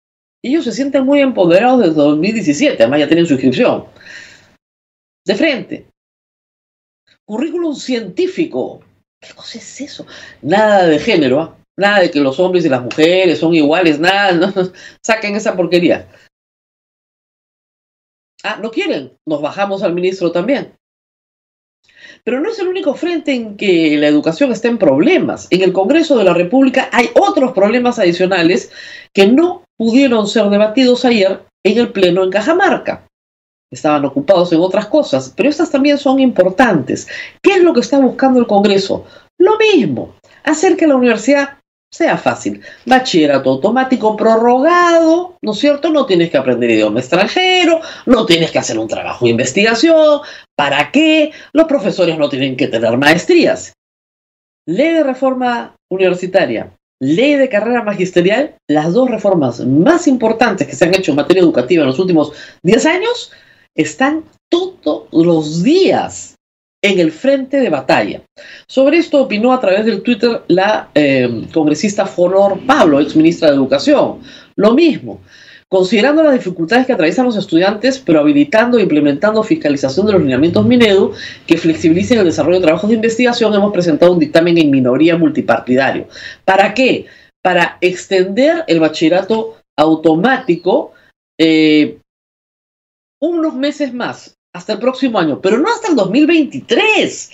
Ellos 0.43 0.65
se 0.65 0.73
sienten 0.73 1.05
muy 1.05 1.21
empoderados 1.21 1.79
desde 1.79 1.93
2017, 1.93 2.83
además 2.83 2.99
ya 2.99 3.07
tienen 3.07 3.25
su 3.25 3.33
inscripción. 3.33 3.85
De 5.25 5.35
frente. 5.35 5.87
Currículum 7.25 7.75
científico. 7.75 8.81
¿Qué 9.21 9.33
cosa 9.33 9.57
es 9.57 9.81
eso? 9.81 10.05
Nada 10.41 10.85
de 10.85 10.99
género, 10.99 11.39
¿ah? 11.39 11.57
nada 11.77 12.01
de 12.01 12.11
que 12.11 12.19
los 12.19 12.39
hombres 12.39 12.65
y 12.65 12.69
las 12.69 12.83
mujeres 12.83 13.39
son 13.39 13.53
iguales, 13.53 13.99
nada, 13.99 14.53
saquen 15.05 15.35
esa 15.35 15.55
porquería. 15.55 16.09
Ah, 18.43 18.59
¿no 18.61 18.69
quieren? 18.69 19.17
Nos 19.25 19.41
bajamos 19.41 19.83
al 19.83 19.93
ministro 19.93 20.31
también. 20.31 20.75
Pero 22.23 22.39
no 22.39 22.49
es 22.49 22.59
el 22.59 22.67
único 22.67 22.93
frente 22.93 23.33
en 23.33 23.57
que 23.57 23.97
la 23.97 24.07
educación 24.07 24.51
está 24.51 24.67
en 24.67 24.77
problemas. 24.77 25.47
En 25.49 25.61
el 25.61 25.73
Congreso 25.73 26.17
de 26.17 26.23
la 26.23 26.33
República 26.33 26.89
hay 26.91 27.09
otros 27.15 27.51
problemas 27.51 27.99
adicionales 27.99 28.71
que 29.13 29.27
no 29.27 29.63
pudieron 29.77 30.27
ser 30.27 30.49
debatidos 30.49 31.05
ayer 31.05 31.41
en 31.63 31.77
el 31.77 31.91
Pleno 31.91 32.23
en 32.23 32.31
Cajamarca. 32.31 33.07
Estaban 33.71 34.05
ocupados 34.05 34.53
en 34.53 34.59
otras 34.59 34.85
cosas, 34.85 35.33
pero 35.35 35.49
estas 35.49 35.71
también 35.71 35.97
son 35.97 36.19
importantes. 36.19 37.07
¿Qué 37.41 37.53
es 37.53 37.63
lo 37.63 37.73
que 37.73 37.79
está 37.79 37.97
buscando 37.99 38.39
el 38.39 38.47
Congreso? 38.47 39.05
Lo 39.39 39.57
mismo, 39.57 40.15
hacer 40.43 40.77
que 40.77 40.87
la 40.87 40.95
universidad 40.95 41.57
sea 41.93 42.17
fácil. 42.17 42.59
Bachillerato 42.87 43.51
automático 43.51 44.17
prorrogado, 44.17 45.37
¿no 45.43 45.51
es 45.51 45.59
cierto? 45.59 45.91
No 45.91 46.07
tienes 46.07 46.31
que 46.31 46.37
aprender 46.37 46.71
idioma 46.71 46.99
extranjero, 46.99 47.81
no 48.07 48.25
tienes 48.25 48.49
que 48.49 48.57
hacer 48.57 48.79
un 48.79 48.87
trabajo 48.87 49.25
de 49.25 49.31
investigación. 49.31 50.21
¿Para 50.55 50.89
qué? 50.89 51.31
Los 51.53 51.67
profesores 51.67 52.17
no 52.17 52.29
tienen 52.29 52.57
que 52.57 52.67
tener 52.67 52.97
maestrías. 52.97 53.73
Ley 54.65 54.93
de 54.93 55.03
reforma 55.03 55.75
universitaria, 55.91 56.71
ley 56.99 57.35
de 57.35 57.49
carrera 57.49 57.83
magisterial, 57.83 58.55
las 58.67 58.91
dos 58.93 59.11
reformas 59.11 59.59
más 59.59 60.07
importantes 60.07 60.65
que 60.65 60.75
se 60.75 60.85
han 60.85 60.95
hecho 60.95 61.11
en 61.11 61.17
materia 61.17 61.43
educativa 61.43 61.83
en 61.83 61.89
los 61.89 61.99
últimos 61.99 62.31
10 62.63 62.85
años, 62.87 63.31
están 63.75 64.23
todos 64.49 65.07
los 65.11 65.61
días 65.61 66.32
en 66.83 66.99
el 66.99 67.11
frente 67.11 67.59
de 67.59 67.69
batalla. 67.69 68.21
Sobre 68.67 68.97
esto 68.97 69.21
opinó 69.21 69.53
a 69.53 69.59
través 69.59 69.85
del 69.85 70.03
Twitter 70.03 70.43
la 70.47 70.89
eh, 70.93 71.47
congresista 71.53 72.05
Fonor 72.05 72.59
Pablo, 72.67 72.99
ex 72.99 73.15
ministra 73.15 73.49
de 73.49 73.55
Educación. 73.55 74.19
Lo 74.57 74.73
mismo, 74.73 75.21
considerando 75.69 76.21
las 76.21 76.33
dificultades 76.33 76.85
que 76.85 76.91
atraviesan 76.91 77.25
los 77.25 77.37
estudiantes, 77.37 77.99
pero 77.99 78.19
habilitando 78.19 78.77
e 78.77 78.83
implementando 78.83 79.41
fiscalización 79.43 80.05
de 80.05 80.11
los 80.11 80.21
lineamientos 80.21 80.65
Minedu 80.65 81.13
que 81.47 81.57
flexibilicen 81.57 82.19
el 82.19 82.25
desarrollo 82.25 82.57
de 82.57 82.65
trabajos 82.65 82.89
de 82.89 82.97
investigación, 82.97 83.55
hemos 83.55 83.71
presentado 83.71 84.11
un 84.11 84.19
dictamen 84.19 84.57
en 84.57 84.69
minoría 84.69 85.17
multipartidario. 85.17 86.07
¿Para 86.43 86.73
qué? 86.73 87.05
Para 87.41 87.77
extender 87.79 88.65
el 88.67 88.81
bachillerato 88.81 89.55
automático 89.77 90.91
eh, 91.39 91.97
unos 93.21 93.55
meses 93.55 93.93
más 93.93 94.35
hasta 94.53 94.73
el 94.73 94.79
próximo 94.79 95.19
año, 95.19 95.41
pero 95.41 95.57
no 95.57 95.67
hasta 95.69 95.89
el 95.89 95.95
2023. 95.95 97.31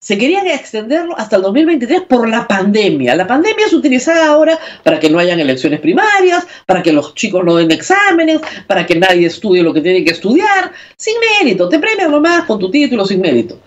Se 0.00 0.16
querían 0.16 0.46
extenderlo 0.46 1.18
hasta 1.18 1.36
el 1.36 1.42
2023 1.42 2.02
por 2.02 2.28
la 2.28 2.46
pandemia. 2.46 3.16
La 3.16 3.26
pandemia 3.26 3.66
es 3.66 3.72
utilizada 3.72 4.28
ahora 4.28 4.58
para 4.84 5.00
que 5.00 5.10
no 5.10 5.18
hayan 5.18 5.40
elecciones 5.40 5.80
primarias, 5.80 6.46
para 6.66 6.82
que 6.82 6.92
los 6.92 7.14
chicos 7.14 7.44
no 7.44 7.56
den 7.56 7.72
exámenes, 7.72 8.40
para 8.66 8.86
que 8.86 8.94
nadie 8.94 9.26
estudie 9.26 9.62
lo 9.62 9.74
que 9.74 9.80
tiene 9.80 10.04
que 10.04 10.12
estudiar, 10.12 10.72
sin 10.96 11.14
mérito. 11.40 11.68
Te 11.68 11.80
premian 11.80 12.12
nomás 12.12 12.44
con 12.44 12.60
tu 12.60 12.70
título 12.70 13.04
sin 13.04 13.20
mérito. 13.20 13.60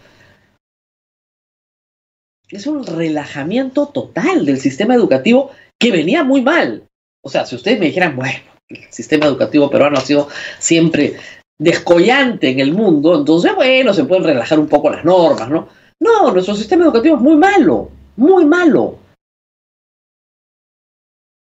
Es 2.50 2.66
un 2.66 2.86
relajamiento 2.86 3.88
total 3.88 4.46
del 4.46 4.60
sistema 4.60 4.96
educativo 4.96 5.52
que 5.78 5.92
venía 5.92 6.24
muy 6.24 6.42
mal. 6.42 6.84
O 7.22 7.30
sea, 7.30 7.46
si 7.46 7.56
ustedes 7.56 7.80
me 7.80 7.88
dijeran, 7.88 8.16
bueno, 8.16 8.40
el 8.70 8.86
sistema 8.90 9.26
educativo 9.26 9.70
peruano 9.70 9.98
ha 9.98 10.02
sido 10.02 10.30
siempre 10.60 11.18
descollante 11.62 12.50
en 12.50 12.60
el 12.60 12.74
mundo, 12.74 13.16
entonces, 13.16 13.54
bueno, 13.56 13.94
se 13.94 14.06
pueden 14.06 14.24
relajar 14.24 14.58
un 14.58 14.68
poco 14.68 14.90
las 14.90 15.06
normas, 15.06 15.48
¿no? 15.48 15.68
No, 16.00 16.32
nuestro 16.32 16.56
sistema 16.56 16.86
educativo 16.86 17.18
es 17.18 17.22
muy 17.22 17.36
malo, 17.36 17.92
muy 18.16 18.46
malo. 18.46 18.98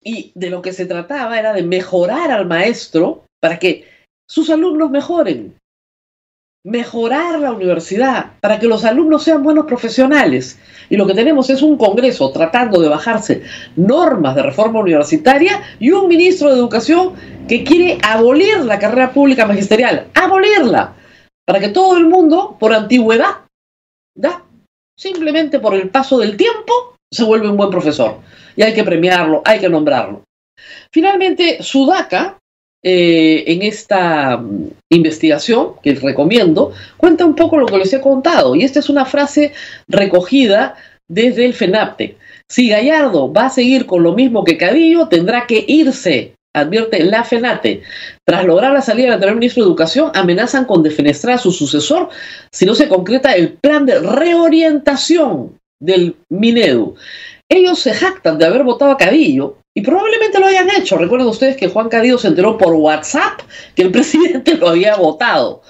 Y 0.04 0.32
de 0.36 0.52
lo 0.52 0.62
que 0.62 0.72
se 0.72 0.86
trataba 0.86 1.40
era 1.40 1.52
de 1.52 1.64
mejorar 1.64 2.30
al 2.30 2.46
maestro 2.46 3.26
para 3.42 3.58
que 3.58 3.88
sus 4.30 4.52
alumnos 4.52 4.92
mejoren 4.92 5.56
mejorar 6.64 7.40
la 7.40 7.52
universidad, 7.52 8.32
para 8.40 8.58
que 8.58 8.68
los 8.68 8.86
alumnos 8.86 9.24
sean 9.24 9.44
buenos 9.44 9.66
profesionales. 9.66 10.58
Y 10.90 10.96
lo 10.96 11.06
que 11.06 11.14
tenemos 11.14 11.50
es 11.50 11.62
un 11.62 11.78
Congreso 11.78 12.32
tratando 12.32 12.80
de 12.80 12.88
bajarse 12.88 13.44
normas 13.76 14.36
de 14.36 14.44
reforma 14.44 14.80
universitaria 14.80 15.62
y 15.80 15.92
un 15.92 16.08
ministro 16.08 16.50
de 16.50 16.56
Educación 16.56 17.14
que 17.48 17.64
quiere 17.64 17.98
abolir 18.02 18.60
la 18.60 18.80
carrera 18.80 19.12
pública 19.12 19.46
magisterial, 19.46 20.08
abolirla, 20.14 20.96
para 21.46 21.60
que 21.60 21.70
todo 21.70 21.98
el 21.98 22.08
mundo, 22.08 22.56
por 22.58 22.74
antigüedad, 22.74 23.42
¿da? 24.16 24.46
simplemente 24.98 25.60
por 25.60 25.76
el 25.76 25.90
paso 25.90 26.18
del 26.20 26.38
tiempo, 26.38 26.96
se 27.12 27.26
vuelve 27.26 27.50
un 27.50 27.58
buen 27.58 27.70
profesor. 27.70 28.20
Y 28.56 28.62
hay 28.62 28.74
que 28.74 28.86
premiarlo, 28.86 29.42
hay 29.44 29.60
que 29.60 29.68
nombrarlo. 29.68 30.24
Finalmente, 30.92 31.62
Sudaca, 31.62 32.38
eh, 32.84 33.44
en 33.48 33.62
esta 33.62 34.38
mm, 34.38 34.72
investigación, 34.90 35.74
que 35.82 35.96
recomiendo, 35.96 36.74
cuenta 36.98 37.26
un 37.26 37.36
poco 37.36 37.58
lo 37.58 37.66
que 37.66 37.78
les 37.78 37.94
he 37.94 38.02
contado. 38.02 38.56
Y 38.56 38.64
esta 38.64 38.80
es 38.80 38.90
una 38.90 39.06
frase 39.06 39.54
recogida 39.88 40.76
desde 41.08 41.46
el 41.46 41.54
FENAPTE. 41.54 42.18
Si 42.50 42.70
Gallardo 42.70 43.32
va 43.32 43.46
a 43.46 43.50
seguir 43.50 43.86
con 43.86 44.04
lo 44.04 44.14
mismo 44.14 44.44
que 44.44 44.58
Cadillo, 44.58 45.08
tendrá 45.08 45.48
que 45.48 45.64
irse 45.68 46.34
advierte 46.54 47.04
la 47.04 47.24
FENATE. 47.24 47.82
Tras 48.26 48.46
lograr 48.46 48.74
la 48.74 48.82
salida 48.82 49.06
del 49.06 49.14
anterior 49.14 49.38
ministro 49.38 49.64
de 49.64 49.70
Educación, 49.70 50.12
amenazan 50.14 50.66
con 50.66 50.84
defenestrar 50.84 51.36
a 51.36 51.40
su 51.40 51.52
sucesor 51.52 52.10
si 52.52 52.66
no 52.66 52.76
se 52.76 52.88
concreta 52.88 53.34
el 53.34 53.54
plan 53.54 53.86
de 53.86 54.00
reorientación 54.00 55.58
del 55.82 56.16
Minedu. 56.30 56.96
Ellos 57.50 57.80
se 57.80 57.94
jactan 57.94 58.38
de 58.38 58.46
haber 58.46 58.64
votado 58.64 58.92
a 58.92 58.98
Cadillo 58.98 59.58
y 59.76 59.82
probablemente 59.82 60.40
lo 60.40 60.46
hayan 60.46 60.70
hecho. 60.70 60.98
Recuerden 60.98 61.28
ustedes 61.28 61.58
que 61.58 61.68
Juan 61.68 61.90
Cadillo 61.90 62.18
se 62.18 62.28
enteró 62.28 62.58
por 62.58 62.74
WhatsApp 62.74 63.42
que 63.76 63.84
el 63.84 63.92
presidente 63.92 64.56
lo 64.56 64.70
había 64.70 64.96
votado. 64.96 65.62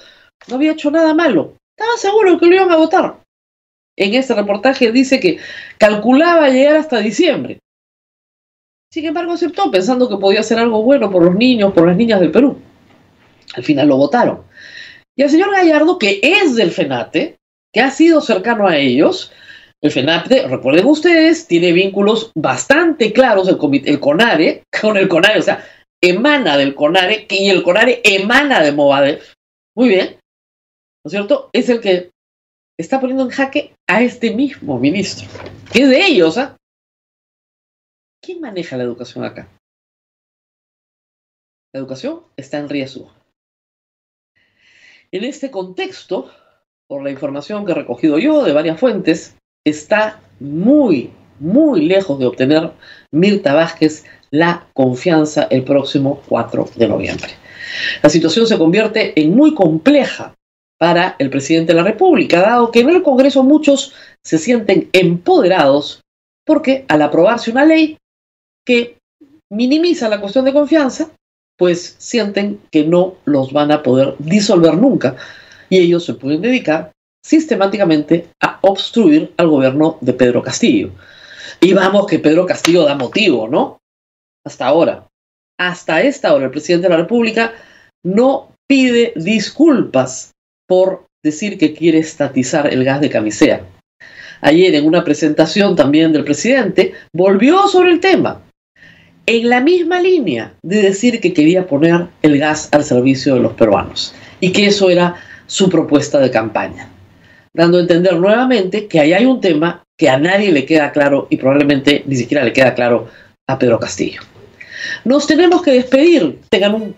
No 0.48 0.56
había 0.56 0.72
hecho 0.72 0.90
nada 0.90 1.14
malo. 1.14 1.54
Estaba 1.76 1.96
seguro 1.96 2.38
que 2.38 2.46
lo 2.46 2.54
iban 2.54 2.70
a 2.70 2.76
votar. 2.76 3.20
En 3.96 4.14
este 4.14 4.34
reportaje 4.34 4.92
dice 4.92 5.20
que 5.20 5.38
calculaba 5.78 6.48
llegar 6.50 6.76
hasta 6.76 6.98
diciembre. 6.98 7.60
Sin 8.92 9.06
embargo, 9.06 9.32
aceptó 9.32 9.70
pensando 9.70 10.08
que 10.08 10.16
podía 10.16 10.40
hacer 10.40 10.58
algo 10.58 10.82
bueno 10.82 11.10
por 11.10 11.24
los 11.24 11.34
niños, 11.34 11.72
por 11.72 11.86
las 11.86 11.96
niñas 11.96 12.20
del 12.20 12.30
Perú. 12.30 12.58
Al 13.54 13.64
final 13.64 13.88
lo 13.88 13.96
votaron. 13.96 14.44
Y 15.16 15.22
el 15.22 15.30
señor 15.30 15.52
Gallardo, 15.52 15.98
que 15.98 16.20
es 16.22 16.54
del 16.54 16.70
FENATE, 16.70 17.36
que 17.72 17.80
ha 17.80 17.90
sido 17.90 18.20
cercano 18.20 18.68
a 18.68 18.76
ellos, 18.76 19.32
el 19.84 19.92
FENATE, 19.92 20.48
recuerden 20.48 20.86
ustedes, 20.86 21.46
tiene 21.46 21.72
vínculos 21.72 22.32
bastante 22.34 23.12
claros 23.12 23.48
el, 23.48 24.00
CONARE 24.00 24.64
con 24.80 24.96
el 24.96 25.08
CONARE, 25.08 25.38
o 25.38 25.42
sea, 25.42 25.62
emana 26.02 26.56
del 26.56 26.74
CONARE 26.74 27.26
y 27.28 27.50
el 27.50 27.62
CONARE 27.62 28.00
emana 28.02 28.62
de 28.62 28.72
Movadef. 28.72 29.34
Muy 29.76 29.88
bien, 29.88 30.18
¿no 31.04 31.08
es 31.08 31.10
cierto? 31.10 31.50
Es 31.52 31.68
el 31.68 31.82
que 31.82 32.10
está 32.80 32.98
poniendo 32.98 33.24
en 33.24 33.30
jaque 33.30 33.74
a 33.86 34.02
este 34.02 34.34
mismo 34.34 34.78
ministro, 34.78 35.28
que 35.70 35.82
es 35.82 35.90
de 35.90 36.06
ellos, 36.06 36.38
¿ah? 36.38 36.56
¿Quién 38.22 38.40
maneja 38.40 38.78
la 38.78 38.84
educación 38.84 39.22
acá? 39.22 39.50
La 41.74 41.80
educación 41.80 42.22
está 42.38 42.56
en 42.56 42.70
riesgo. 42.70 43.12
En 45.12 45.24
este 45.24 45.50
contexto, 45.50 46.30
por 46.88 47.02
la 47.02 47.10
información 47.10 47.66
que 47.66 47.72
he 47.72 47.74
recogido 47.74 48.18
yo 48.18 48.42
de 48.44 48.54
varias 48.54 48.80
fuentes, 48.80 49.36
está 49.64 50.20
muy, 50.40 51.10
muy 51.40 51.86
lejos 51.86 52.18
de 52.18 52.26
obtener 52.26 52.70
Mirta 53.10 53.54
Vázquez 53.54 54.04
la 54.30 54.66
confianza 54.74 55.46
el 55.50 55.64
próximo 55.64 56.20
4 56.28 56.70
de 56.76 56.88
noviembre. 56.88 57.30
La 58.02 58.10
situación 58.10 58.46
se 58.46 58.58
convierte 58.58 59.18
en 59.20 59.34
muy 59.34 59.54
compleja 59.54 60.34
para 60.78 61.16
el 61.18 61.30
presidente 61.30 61.72
de 61.72 61.78
la 61.78 61.84
República, 61.84 62.40
dado 62.40 62.70
que 62.70 62.80
en 62.80 62.90
el 62.90 63.02
Congreso 63.02 63.42
muchos 63.42 63.94
se 64.22 64.38
sienten 64.38 64.90
empoderados 64.92 66.00
porque 66.44 66.84
al 66.88 67.02
aprobarse 67.02 67.50
una 67.50 67.64
ley 67.64 67.96
que 68.66 68.98
minimiza 69.50 70.08
la 70.08 70.20
cuestión 70.20 70.44
de 70.44 70.52
confianza, 70.52 71.10
pues 71.56 71.96
sienten 71.98 72.60
que 72.70 72.84
no 72.84 73.14
los 73.24 73.52
van 73.52 73.70
a 73.70 73.82
poder 73.82 74.16
disolver 74.18 74.76
nunca 74.76 75.16
y 75.70 75.78
ellos 75.78 76.04
se 76.04 76.14
pueden 76.14 76.42
dedicar 76.42 76.93
sistemáticamente 77.24 78.28
a 78.40 78.58
obstruir 78.60 79.32
al 79.36 79.48
gobierno 79.48 79.98
de 80.00 80.12
Pedro 80.12 80.42
Castillo. 80.42 80.90
Y 81.60 81.72
vamos 81.72 82.06
que 82.06 82.18
Pedro 82.18 82.44
Castillo 82.46 82.84
da 82.84 82.94
motivo, 82.94 83.48
¿no? 83.48 83.78
Hasta 84.44 84.66
ahora. 84.66 85.06
Hasta 85.58 86.02
esta 86.02 86.34
hora 86.34 86.46
el 86.46 86.50
presidente 86.50 86.88
de 86.88 86.94
la 86.94 87.00
República 87.00 87.52
no 88.04 88.52
pide 88.68 89.12
disculpas 89.16 90.32
por 90.66 91.06
decir 91.22 91.58
que 91.58 91.74
quiere 91.74 91.98
estatizar 91.98 92.72
el 92.72 92.84
gas 92.84 93.00
de 93.00 93.08
camisea. 93.08 93.64
Ayer 94.40 94.74
en 94.74 94.86
una 94.86 95.04
presentación 95.04 95.74
también 95.74 96.12
del 96.12 96.24
presidente 96.24 96.92
volvió 97.14 97.66
sobre 97.68 97.92
el 97.92 98.00
tema 98.00 98.42
en 99.26 99.48
la 99.48 99.60
misma 99.60 100.00
línea 100.00 100.54
de 100.62 100.82
decir 100.82 101.20
que 101.20 101.32
quería 101.32 101.66
poner 101.66 102.08
el 102.20 102.38
gas 102.38 102.68
al 102.72 102.84
servicio 102.84 103.34
de 103.34 103.40
los 103.40 103.54
peruanos 103.54 104.14
y 104.40 104.52
que 104.52 104.66
eso 104.66 104.90
era 104.90 105.14
su 105.46 105.70
propuesta 105.70 106.18
de 106.18 106.30
campaña, 106.30 106.90
dando 107.54 107.78
a 107.78 107.82
entender 107.82 108.16
nuevamente 108.16 108.86
que 108.86 109.00
ahí 109.00 109.12
hay 109.12 109.24
un 109.24 109.40
tema 109.40 109.84
que 109.96 110.08
a 110.08 110.18
nadie 110.18 110.52
le 110.52 110.66
queda 110.66 110.92
claro 110.92 111.26
y 111.30 111.36
probablemente 111.36 112.02
ni 112.06 112.16
siquiera 112.16 112.44
le 112.44 112.52
queda 112.52 112.74
claro 112.74 113.08
a 113.46 113.58
Pedro 113.58 113.78
Castillo. 113.78 114.20
Nos 115.04 115.26
tenemos 115.26 115.62
que 115.62 115.72
despedir, 115.72 116.40
tengan 116.50 116.74
un 116.74 116.94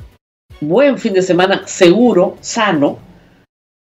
buen 0.60 0.98
fin 0.98 1.12
de 1.12 1.22
semana 1.22 1.62
seguro, 1.66 2.36
sano, 2.40 2.98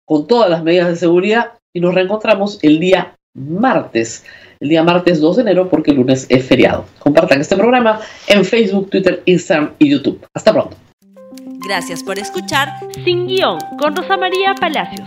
con 0.07 0.27
todas 0.27 0.49
las 0.49 0.63
medidas 0.63 0.89
de 0.89 0.97
seguridad 0.97 1.53
y 1.75 1.81
nos 1.81 1.95
reencontramos 1.95 2.59
el 2.63 2.79
día 2.79 3.17
martes 3.35 4.25
el 4.63 4.69
día 4.69 4.85
martes 4.85 5.21
2 5.21 5.37
de 5.37 5.43
enero 5.43 5.69
porque 5.69 5.91
el 5.91 5.97
lunes 5.97 6.27
es 6.29 6.47
feriado. 6.47 6.87
Compartan 7.01 7.41
este 7.41 7.57
programa 7.57 8.01
en 8.29 8.45
Facebook, 8.45 8.91
Twitter, 8.91 9.21
Instagram 9.25 9.73
y 9.81 9.91
YouTube. 9.91 10.25
Hasta 10.35 10.53
pronto. 10.53 10.77
Gracias 11.67 12.05
por 12.05 12.19
escuchar 12.19 12.69
Sin 13.05 13.27
Guión 13.27 13.59
con 13.79 13.97
Rosa 13.97 14.17
María 14.17 14.55
Palacios. 14.55 15.07